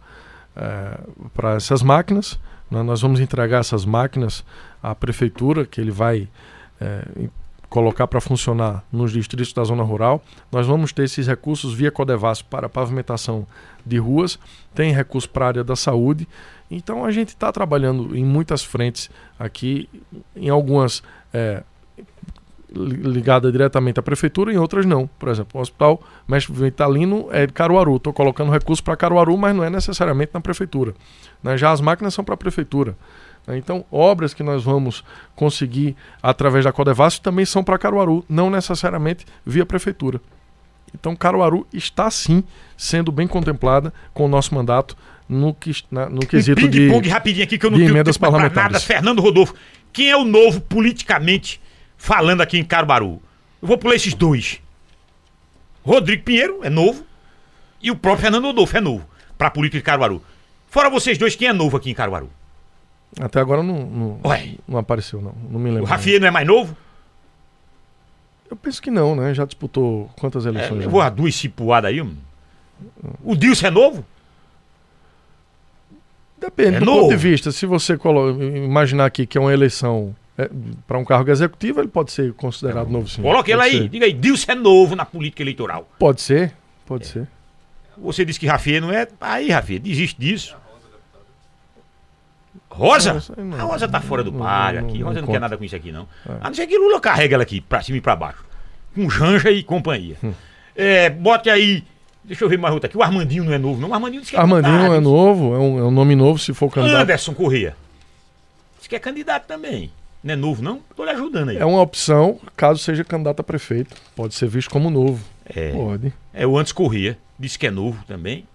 [1.34, 2.40] para essas máquinas.
[2.72, 2.82] né?
[2.82, 4.44] Nós vamos entregar essas máquinas
[4.82, 6.30] à prefeitura, que ele vai
[6.80, 7.06] é,
[7.76, 10.24] colocar para funcionar nos distritos da zona rural.
[10.50, 13.46] Nós vamos ter esses recursos via Codevas para pavimentação
[13.86, 14.40] de ruas,
[14.74, 16.26] tem recurso para a área da saúde.
[16.72, 19.90] Então a gente está trabalhando em muitas frentes aqui,
[20.38, 21.04] em algumas
[21.34, 21.64] é,
[22.74, 25.06] li- ligada diretamente à prefeitura e outras não.
[25.20, 27.98] Por exemplo, o Hospital Mestre Vitalino é de Caruaru.
[27.98, 30.96] Estou colocando recurso para Caruaru, mas não é necessariamente na prefeitura.
[31.44, 31.58] né?
[31.58, 32.96] Já as máquinas são para a prefeitura.
[33.48, 33.58] Né?
[33.58, 35.04] Então, obras que nós vamos
[35.36, 40.20] conseguir através da Codevasf também são para Caruaru, não necessariamente via prefeitura.
[40.94, 42.44] Então, Caruaru está sim
[42.78, 44.96] sendo bem contemplada com o nosso mandato
[45.28, 46.80] no, que, na- no quesito um de.
[46.82, 48.50] ping-pong rapidinho aqui que eu não tenho emendas tempo pra nada.
[48.54, 48.84] parlamentares.
[48.86, 49.54] Fernando Rodolfo.
[49.92, 51.60] Quem é o novo politicamente
[51.98, 53.22] falando aqui em Caruaru?
[53.62, 54.62] Eu vou pular esses dois.
[55.84, 57.06] Rodrigo Pinheiro é novo
[57.82, 59.06] e o próprio Fernando Rodolfo é novo
[59.38, 60.22] pra política de Caruaru.
[60.70, 62.30] Fora vocês dois, quem é novo aqui em Caruaru?
[63.20, 64.56] Até agora não, não, Ué.
[64.68, 65.34] não apareceu, não.
[65.50, 65.90] Não me O lembro.
[65.90, 66.76] Rafier não é mais novo?
[68.50, 69.34] Eu penso que não, né?
[69.34, 70.78] Já disputou quantas É, eleições?
[70.78, 70.90] eu já?
[70.90, 71.98] vou a duas cipuadas aí.
[72.02, 72.18] mano.
[73.24, 74.06] O Dilson é novo?
[76.40, 77.02] Depende É do novo.
[77.04, 77.52] ponto de vista.
[77.52, 77.98] Se você
[78.66, 80.16] imaginar aqui que é uma eleição
[80.86, 83.22] para um cargo executivo, ele pode ser considerado novo sim.
[83.22, 83.72] Coloque ele aí.
[83.84, 83.90] ser.
[83.90, 85.90] Diga aí, Dilson é novo na política eleitoral.
[85.98, 86.54] Pode ser,
[86.86, 87.28] pode ser.
[87.98, 89.08] Você disse que Rafier não é.
[89.22, 90.56] Aí, Rafier, desiste disso.
[92.70, 93.22] Rosa?
[93.38, 93.60] Não, não.
[93.60, 95.00] A Rosa tá fora do Não, páreo não, aqui.
[95.00, 95.38] não Rosa não conta.
[95.38, 96.08] quer nada com isso aqui, não.
[96.42, 98.44] A não ser que Lula carrega ela aqui, pra cima e pra baixo.
[98.94, 100.18] Com Janja e companhia.
[100.24, 100.34] Hum.
[100.76, 101.84] É, bote aí.
[102.24, 102.98] Deixa eu ver mais outra aqui.
[102.98, 103.90] O Armandinho não é novo, não.
[103.90, 104.98] O Armandinho disse que é Armandinho candidato.
[104.98, 107.02] é novo, é um, é um nome novo se for candidato.
[107.02, 107.76] Anderson Corrêa.
[108.80, 109.92] Diz que é candidato também.
[110.24, 110.82] Não é novo, não?
[110.96, 111.58] Tô lhe ajudando aí.
[111.58, 113.96] É uma opção caso seja candidato a prefeito.
[114.16, 115.24] Pode ser visto como novo.
[115.46, 115.72] É.
[115.72, 116.12] Pode.
[116.34, 117.16] É o Antes Corrêa.
[117.38, 118.46] Disse que é novo também.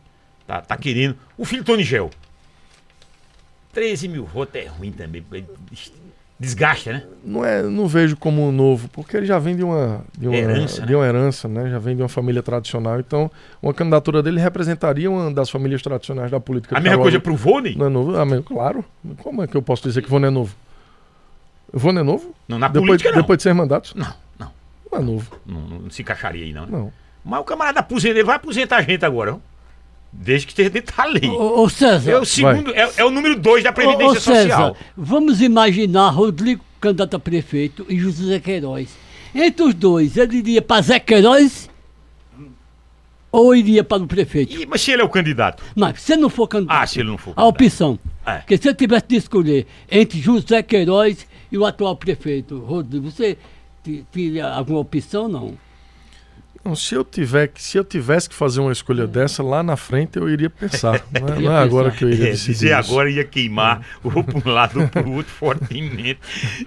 [0.49, 1.17] Tá, tá querendo.
[1.39, 2.11] O filho Tony Gel.
[3.73, 5.25] 13 mil votos é ruim também.
[6.39, 7.03] Desgasta, né?
[7.23, 10.87] Não, é, não vejo como novo, porque ele já vem de uma, de uma, Herança,
[10.87, 11.69] de uma herança, né?
[11.69, 12.99] Já vem de uma família tradicional.
[12.99, 13.31] Então,
[13.63, 16.79] uma candidatura dele representaria uma das famílias tradicionais da política.
[16.79, 17.75] A mesma coisa pro Vônei?
[17.77, 18.17] Não é novo?
[18.17, 18.83] Ah, mas, claro.
[19.19, 20.57] Como é que eu posso dizer que Ivone é novo?
[21.75, 22.35] Ivone é novo?
[22.49, 23.19] Não, na depois, política não.
[23.21, 23.95] depois de seis mandatos?
[23.95, 24.51] Não, não,
[24.91, 25.31] Não é novo.
[25.45, 25.61] não.
[25.61, 26.63] Não se encaixaria aí, não.
[26.65, 26.69] né?
[26.73, 26.93] Não.
[27.23, 29.35] Mas o camarada aposenta, ele vai aposentar a gente agora.
[29.35, 29.39] ó.
[30.13, 31.29] Desde que esteja dentro da lei.
[31.29, 34.21] Ô, ô César, É o segundo, é, é o número dois da Previdência ô, ô,
[34.21, 34.77] César, Social.
[34.97, 38.89] vamos imaginar Rodrigo candidato a prefeito e José Queiroz.
[39.35, 41.71] Entre os dois, ele iria para Zé Queiroz
[43.33, 44.61] ou iria para o prefeito?
[44.61, 45.63] Ih, mas se ele é o candidato?
[45.77, 47.49] Mas se não for candidato, Ah, se ele não for a candidato.
[47.65, 47.99] opção.
[48.27, 48.39] É.
[48.39, 53.39] Porque se eu tivesse de escolher entre José Queiroz e o atual prefeito, Rodrigo, você
[53.85, 55.55] te- teria alguma opção não?
[56.65, 59.77] Não, se eu tiver que- se eu tivesse que fazer uma escolha dessa lá na
[59.77, 61.01] frente eu iria pensar.
[61.19, 62.53] Não é, não é agora que eu iria É, decidir.
[62.53, 62.91] dizer isso.
[62.93, 66.19] agora ia queimar ou para um lado ou para o outro fortemente.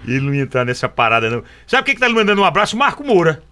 [0.06, 1.42] Ele não ia entrar nessa parada, não.
[1.66, 2.76] Sabe quem que tá lhe mandando um abraço?
[2.76, 3.42] Marco Moura.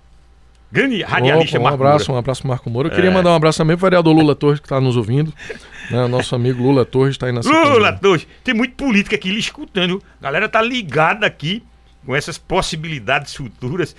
[0.70, 2.16] Grande radialista Opa, um abraço, Moura.
[2.16, 2.88] um abraço, Marco Moura.
[2.88, 3.12] Eu queria É.
[3.12, 5.32] mandar um abraço também pro vereador Lula Torres, que está nos ouvindo.
[5.90, 8.26] né, Nosso amigo Lula Torres está aí na Lula, dois.
[8.42, 10.02] Tem muito política aqui lhe escutando.
[10.18, 11.62] A galera tá ligada aqui
[12.04, 13.94] com essas possibilidades futuras.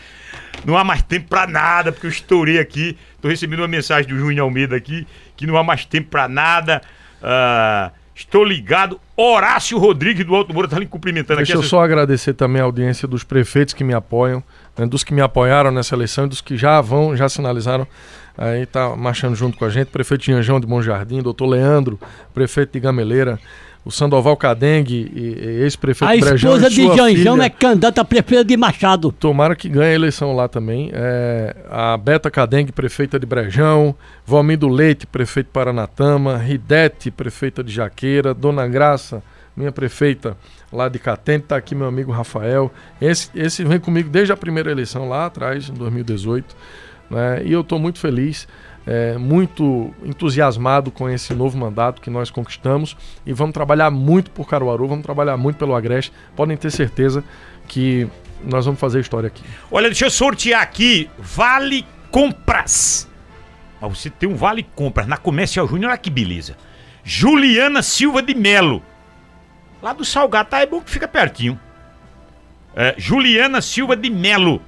[0.65, 2.97] Não há mais tempo pra nada, porque eu estourei aqui.
[3.21, 6.81] Tô recebendo uma mensagem do Júnior Almeida aqui, que não há mais tempo pra nada.
[7.21, 8.99] Ah, estou ligado.
[9.15, 11.57] Horácio Rodrigues do Alto Moura tá lhe cumprimentando Deixa aqui.
[11.57, 14.43] eu essas- só agradecer também a audiência dos prefeitos que me apoiam,
[14.77, 17.87] né, dos que me apoiaram nessa eleição e dos que já vão, já sinalizaram,
[18.37, 21.99] aí tá marchando junto com a gente, prefeito Janjão de Bom Jardim, doutor Leandro,
[22.33, 23.39] prefeito de Gameleira,
[23.85, 27.45] o Sandoval Cadengue, ex-prefeito A Brejão esposa e de Janjão filha.
[27.45, 29.11] é candidata a prefeita de Machado.
[29.11, 30.89] Tomara que ganhe a eleição lá também.
[30.93, 33.93] É, a Beta Cadengue, prefeita de Brejão.
[34.25, 36.37] Valmindo Leite, prefeito de Paranatama.
[36.37, 38.33] Ridete, prefeita de Jaqueira.
[38.33, 39.21] Dona Graça,
[39.55, 40.37] minha prefeita
[40.71, 41.43] lá de Catente.
[41.43, 42.71] Está aqui meu amigo Rafael.
[43.01, 46.55] Esse, esse vem comigo desde a primeira eleição lá atrás, em 2018.
[47.09, 47.41] né?
[47.43, 48.47] E eu estou muito feliz.
[48.85, 54.47] É, muito entusiasmado com esse novo mandato que nós conquistamos e vamos trabalhar muito por
[54.47, 56.11] Caruaru, vamos trabalhar muito pelo Agreste.
[56.35, 57.23] Podem ter certeza
[57.67, 58.07] que
[58.43, 59.43] nós vamos fazer história aqui.
[59.71, 63.09] Olha, deixa eu sortear aqui Vale Compras.
[63.81, 66.57] Ó, você tem um Vale Compras na Comercial Júnior, olha que beleza.
[67.03, 68.81] Juliana Silva de Melo.
[69.81, 70.59] Lá do Salgado, tá?
[70.59, 71.59] É bom que fica pertinho.
[72.75, 74.61] É, Juliana Silva de Melo.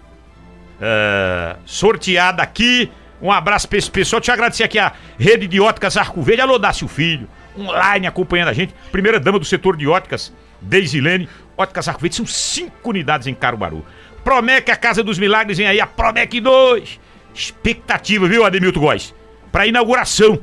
[0.81, 2.91] É, sorteada aqui.
[3.25, 4.19] Um abraço pra esse pessoal.
[4.19, 6.41] Deixa eu agradecer aqui a rede de óticas Arco Verde.
[6.41, 7.27] Alô, Dácio Filho.
[7.57, 8.73] Online acompanhando a gente.
[8.91, 11.27] Primeira dama do setor de óticas, Deisilene.
[11.57, 12.17] Óticas Arco Verde.
[12.17, 13.83] São cinco unidades em Caruaru.
[14.23, 16.99] Promec, a Casa dos Milagres, vem aí a Promec 2.
[17.33, 19.13] Expectativa, viu, Ademilton Góes?
[19.51, 20.39] Pra inauguração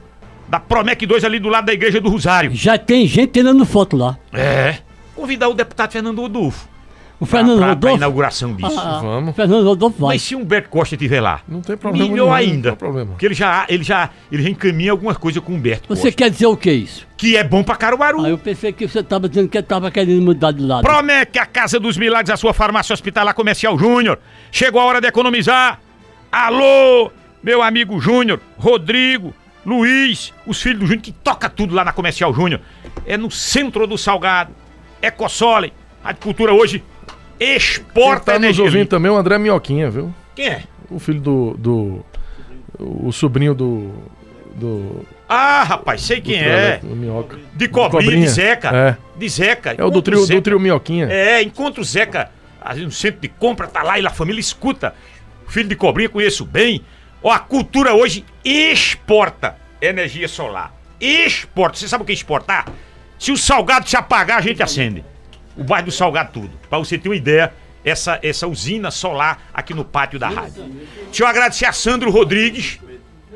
[0.49, 2.51] da Promec 2 ali do lado da Igreja do Rosário.
[2.53, 4.18] Já tem gente tirando foto lá.
[4.33, 4.78] É.
[5.14, 6.68] Convidar o deputado Fernando Rodolfo.
[7.23, 7.97] O Fernando pra, pra, pra Rodolfo.
[7.97, 8.81] inauguração disso.
[8.81, 9.31] Ah, Vamos.
[9.31, 10.16] O Fernando Rodolfo vai.
[10.16, 12.09] Mas se Humberto Costa estiver lá, Não tem problema.
[12.11, 12.70] melhor nenhum, ainda.
[12.70, 13.11] Não tem problema.
[13.12, 16.16] Porque ele já, ele já, ele já encaminha algumas coisas com o Humberto Você Costa.
[16.18, 17.07] quer dizer o que isso?
[17.16, 18.25] Que é bom pra Caruaru.
[18.25, 20.83] Ah, eu pensei que você estava dizendo que estava querendo mudar de lado.
[20.83, 24.18] Promete a Casa dos Milagres, a sua farmácia hospitalar comercial Júnior.
[24.51, 25.81] Chegou a hora de economizar.
[26.31, 27.11] Alô,
[27.43, 29.33] meu amigo Júnior, Rodrigo,
[29.64, 32.61] Luiz, os filhos do Júnior, que toca tudo lá na Comercial Júnior.
[33.07, 34.51] É no centro do Salgado.
[35.01, 35.73] Ecosole.
[36.03, 36.83] A cultura hoje
[37.43, 40.14] Quem exporta tá nos ouvindo também é o André Minhoquinha, viu?
[40.32, 40.62] Quem é?
[40.88, 41.57] O filho do.
[41.59, 42.07] do
[42.78, 43.93] o sobrinho do.
[44.55, 45.05] Do.
[45.28, 46.78] Ah, rapaz, sei quem é.
[46.84, 47.36] Minhoca.
[47.53, 48.70] De cobrinha, de Zeca.
[48.72, 48.97] É.
[49.18, 49.74] De Zeca.
[49.76, 50.38] É o do trio, Zeca.
[50.38, 51.09] do trio Minhoquinha.
[51.11, 52.30] É, encontra o Zeca
[52.76, 54.95] no centro de compra, tá lá e a família escuta.
[55.49, 56.84] Filho de cobrinha, conheço bem.
[57.20, 60.72] Ó, a cultura hoje exporta energia solar.
[61.01, 61.76] Exporta.
[61.76, 62.66] Você sabe o que é exportar?
[63.18, 65.05] Se o salgado se apagar, a gente acende.
[65.57, 66.50] O bairro do Salgado tudo.
[66.68, 67.53] Pra você ter uma ideia,
[67.84, 70.64] essa, essa usina solar aqui no pátio da rádio.
[71.05, 72.78] Deixa eu agradecer a Sandro Rodrigues.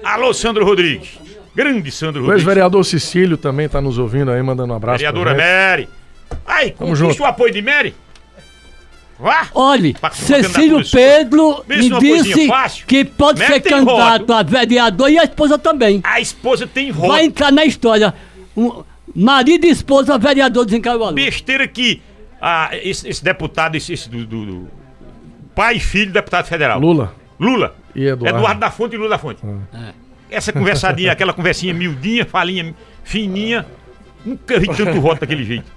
[0.02, 1.18] Alô, Sandro Rodrigues.
[1.54, 2.42] Grande Sandro O Rodrigues.
[2.46, 5.02] ex-vereador Cecílio também tá nos ouvindo aí, mandando um abraço.
[5.02, 5.34] pra Vereadora.
[5.70, 5.88] Mary.
[6.46, 7.94] Aí, conquista o apoio de Mary.
[9.18, 9.48] Vá.
[9.54, 10.82] Olhe, Cecílio.
[10.90, 12.46] Pedro me disse
[12.86, 16.00] que pode ser candidato a vereador e a esposa também.
[16.04, 17.08] A esposa tem voto.
[17.08, 18.12] Vai entrar na história.
[18.54, 18.82] Um,
[19.16, 21.14] marido e esposa vereadores em Caruaru.
[21.14, 22.02] Besteira que
[22.40, 24.68] ah, esse, esse deputado, esse, esse do, do- do-
[25.54, 26.78] pai e filho deputado federal.
[26.78, 27.14] Lula.
[27.40, 27.74] Lula.
[27.94, 28.60] E Eduardo.
[28.60, 29.40] da Fonte e Lula da Fonte.
[30.30, 33.64] Essa conversadinha, aquela conversinha miudinha, falinha fininha.
[34.24, 35.70] Nunca vi tanto voto daquele jeito.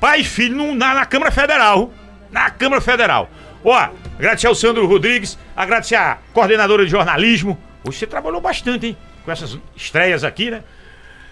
[0.00, 1.92] Pai e filho no- na, na Câmara Federal.
[2.30, 3.28] Na Câmara Federal.
[3.64, 7.58] Ó, agradecer ao Sandro Rodrigues, agradecer à coordenadora de jornalismo.
[7.86, 8.96] Hoje você trabalhou bastante, hein?
[9.24, 10.62] Com essas estreias aqui, né?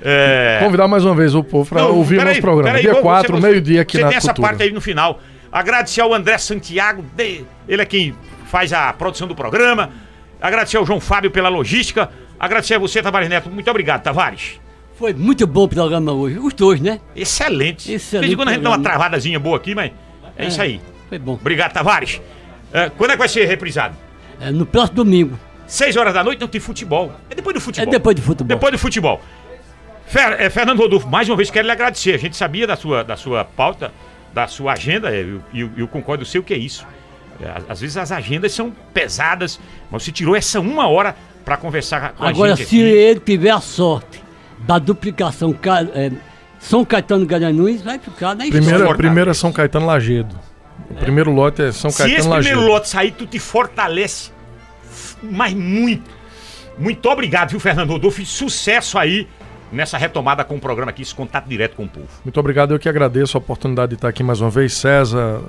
[0.03, 0.59] É...
[0.63, 2.69] Convidar mais uma vez o povo para ouvir o nosso programa.
[2.71, 4.49] peraí, Dia você- 4, você- meio-dia aqui você na tem essa Cultura.
[4.49, 5.21] parte aí no final.
[5.53, 8.15] Agradecer ao André Santiago, de- ele é quem
[8.47, 9.91] faz a produção do programa.
[10.41, 12.09] Agradecer ao João Fábio pela logística.
[12.39, 13.51] Agradecer a você, Tavares Neto.
[13.51, 14.59] Muito obrigado, Tavares.
[14.99, 16.39] Foi muito bom o programa hoje.
[16.39, 17.01] Os dois, né?
[17.17, 17.93] Excelente.
[17.93, 19.91] Excelente De vez em quando a gente dá uma travadazinha boa aqui, mas
[20.37, 20.81] é, isso aí.
[21.09, 21.35] Foi bom.
[21.35, 22.21] Obrigado, Tavares.
[22.73, 23.95] É, quando é que vai ser reprisado?
[24.41, 25.39] É, no próximo domingo.
[25.67, 27.13] Seis horas da noite não tem futebol.
[27.31, 27.89] É depois do futebol.
[27.89, 28.47] É depois do futebol.
[28.49, 29.21] Depois do futebol.
[30.11, 32.15] Fer- é, Fernando Rodolfo, mais uma vez quero lhe agradecer.
[32.15, 33.93] A gente sabia da sua, da sua pauta,
[34.35, 36.87] da sua agenda, é, e eu, eu concordo, eu sei o que é isso.
[37.41, 39.59] É, às- vezes as agendas são pesadas,
[39.91, 42.85] mas você tirou essa uma hora pra conversar com Agora, a gente se aqui.
[42.89, 44.23] ele tiver a sorte
[44.59, 46.11] da duplicação Ca- é,
[46.59, 48.95] São Caetano Garanhuns, vai ficar na história.
[48.97, 50.39] Primeira, é São Caetano Lagedo.
[50.91, 52.73] O primeiro lote é São Se esse Caetano primeiro Lagedo.
[52.73, 54.31] lote sair, tu te fortalece.
[55.23, 56.11] Mas muito.
[56.77, 58.21] Muito obrigado, viu, Fernando Rodolfo?
[58.21, 59.27] E sucesso aí
[59.73, 62.09] nessa retomada com o programa aqui, esse contato direto com o povo.
[62.25, 64.75] Muito obrigado, eu que agradeço a oportunidade de estar aqui mais uma vez.
[64.75, 65.41] César,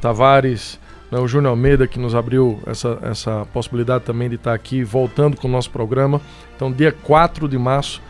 [0.00, 0.78] Tavares,
[1.10, 5.36] né, o Júnior Almeida que nos abriu essa, essa possibilidade também de estar aqui voltando
[5.36, 6.20] com o nosso programa.
[6.54, 8.00] Então, dia 4 de março,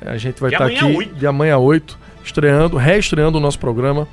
[0.00, 1.14] eh, a gente vai De estar aqui, a oito.
[1.14, 4.08] de amanhã a 8, estreando, reestreando o nosso programa,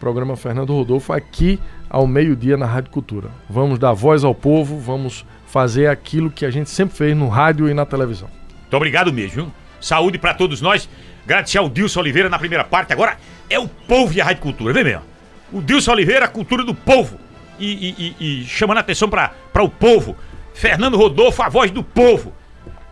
[0.00, 1.58] programa Fernando Rodolfo, aqui
[1.90, 3.28] ao meio-dia na Rádio Cultura.
[3.48, 7.68] Vamos dar voz ao povo, vamos fazer aquilo que a gente sempre fez no rádio
[7.68, 8.28] e na televisão.
[8.60, 9.52] Muito obrigado mesmo, viu?
[9.80, 10.88] Saúde pra todos nós.
[11.24, 12.92] Agradecer ao Dilson Oliveira na primeira parte.
[12.92, 13.16] Agora
[13.50, 15.02] é o povo e a Rádio Cultura, vem mesmo.
[15.52, 17.18] O Dilson Oliveira, a cultura do povo.
[17.58, 17.66] E,
[17.98, 20.16] e- e- e chamando a atenção pra pra o povo.
[20.54, 22.32] Fernando Rodolfo, a voz do povo.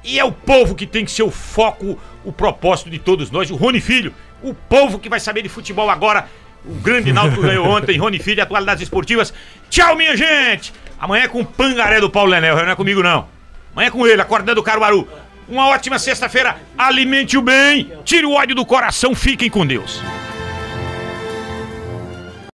[0.04, 3.50] E é o povo que tem que ser o foco, o propósito de todos nós.
[3.50, 4.12] O Rony Filho,
[4.42, 6.26] o povo que vai saber de futebol agora.
[6.64, 9.32] O grande Náutico ganhou ontem, Rony Filho, atualidades esportivas.
[9.70, 10.72] Tchau, minha gente!
[10.98, 13.28] Amanhã é com o pangaré do Paulo Lenel, não é comigo não.
[13.72, 15.06] Amanhã é com ele, acordando o Caruaru.
[15.48, 20.02] Uma ótima sexta-feira, alimente o bem, tire o ódio do coração, fiquem com Deus.